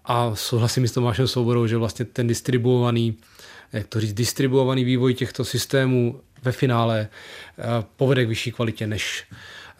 [0.06, 3.18] a souhlasím s Tomášem Souborou, že vlastně ten distribuovaný
[3.74, 7.64] jak to říct, distribuovaný vývoj těchto systémů ve finále eh,
[7.96, 9.26] povede k vyšší kvalitě než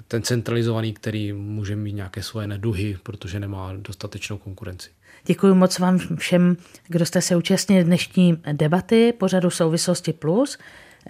[0.08, 4.90] ten centralizovaný, který může mít nějaké svoje neduhy, protože nemá dostatečnou konkurenci.
[5.26, 6.58] Děkuji moc vám všem,
[6.88, 10.58] kdo jste se účastnili dnešní debaty pořadu Souvislosti Plus.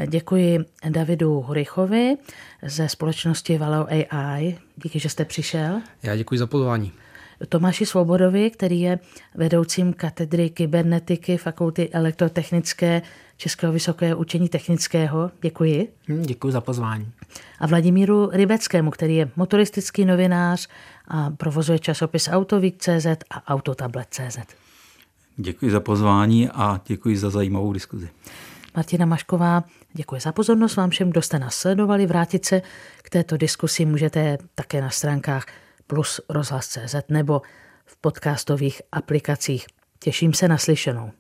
[0.07, 2.15] Děkuji Davidu Horichovi
[2.63, 4.57] ze společnosti Valeo AI.
[4.75, 5.81] Díky, že jste přišel.
[6.03, 6.91] Já děkuji za pozvání.
[7.49, 8.99] Tomáši Svobodovi, který je
[9.35, 13.01] vedoucím katedry kybernetiky Fakulty elektrotechnické
[13.37, 15.31] Českého vysokého učení technického.
[15.41, 15.93] Děkuji.
[16.09, 17.11] Hm, děkuji za pozvání.
[17.59, 20.67] A Vladimíru Rybeckému, který je motoristický novinář
[21.07, 24.37] a provozuje časopis Autovík.cz a Autotablet.cz.
[25.37, 28.09] Děkuji za pozvání a děkuji za zajímavou diskuzi.
[28.75, 29.63] Martina Mašková,
[29.93, 32.05] děkuji za pozornost vám všem, kdo jste nás sledovali.
[32.05, 32.61] Vrátit se
[33.01, 35.45] k této diskusi můžete také na stránkách
[35.87, 37.41] plus rozhlas.cz nebo
[37.85, 39.65] v podcastových aplikacích.
[39.99, 41.11] Těším se na slyšenou.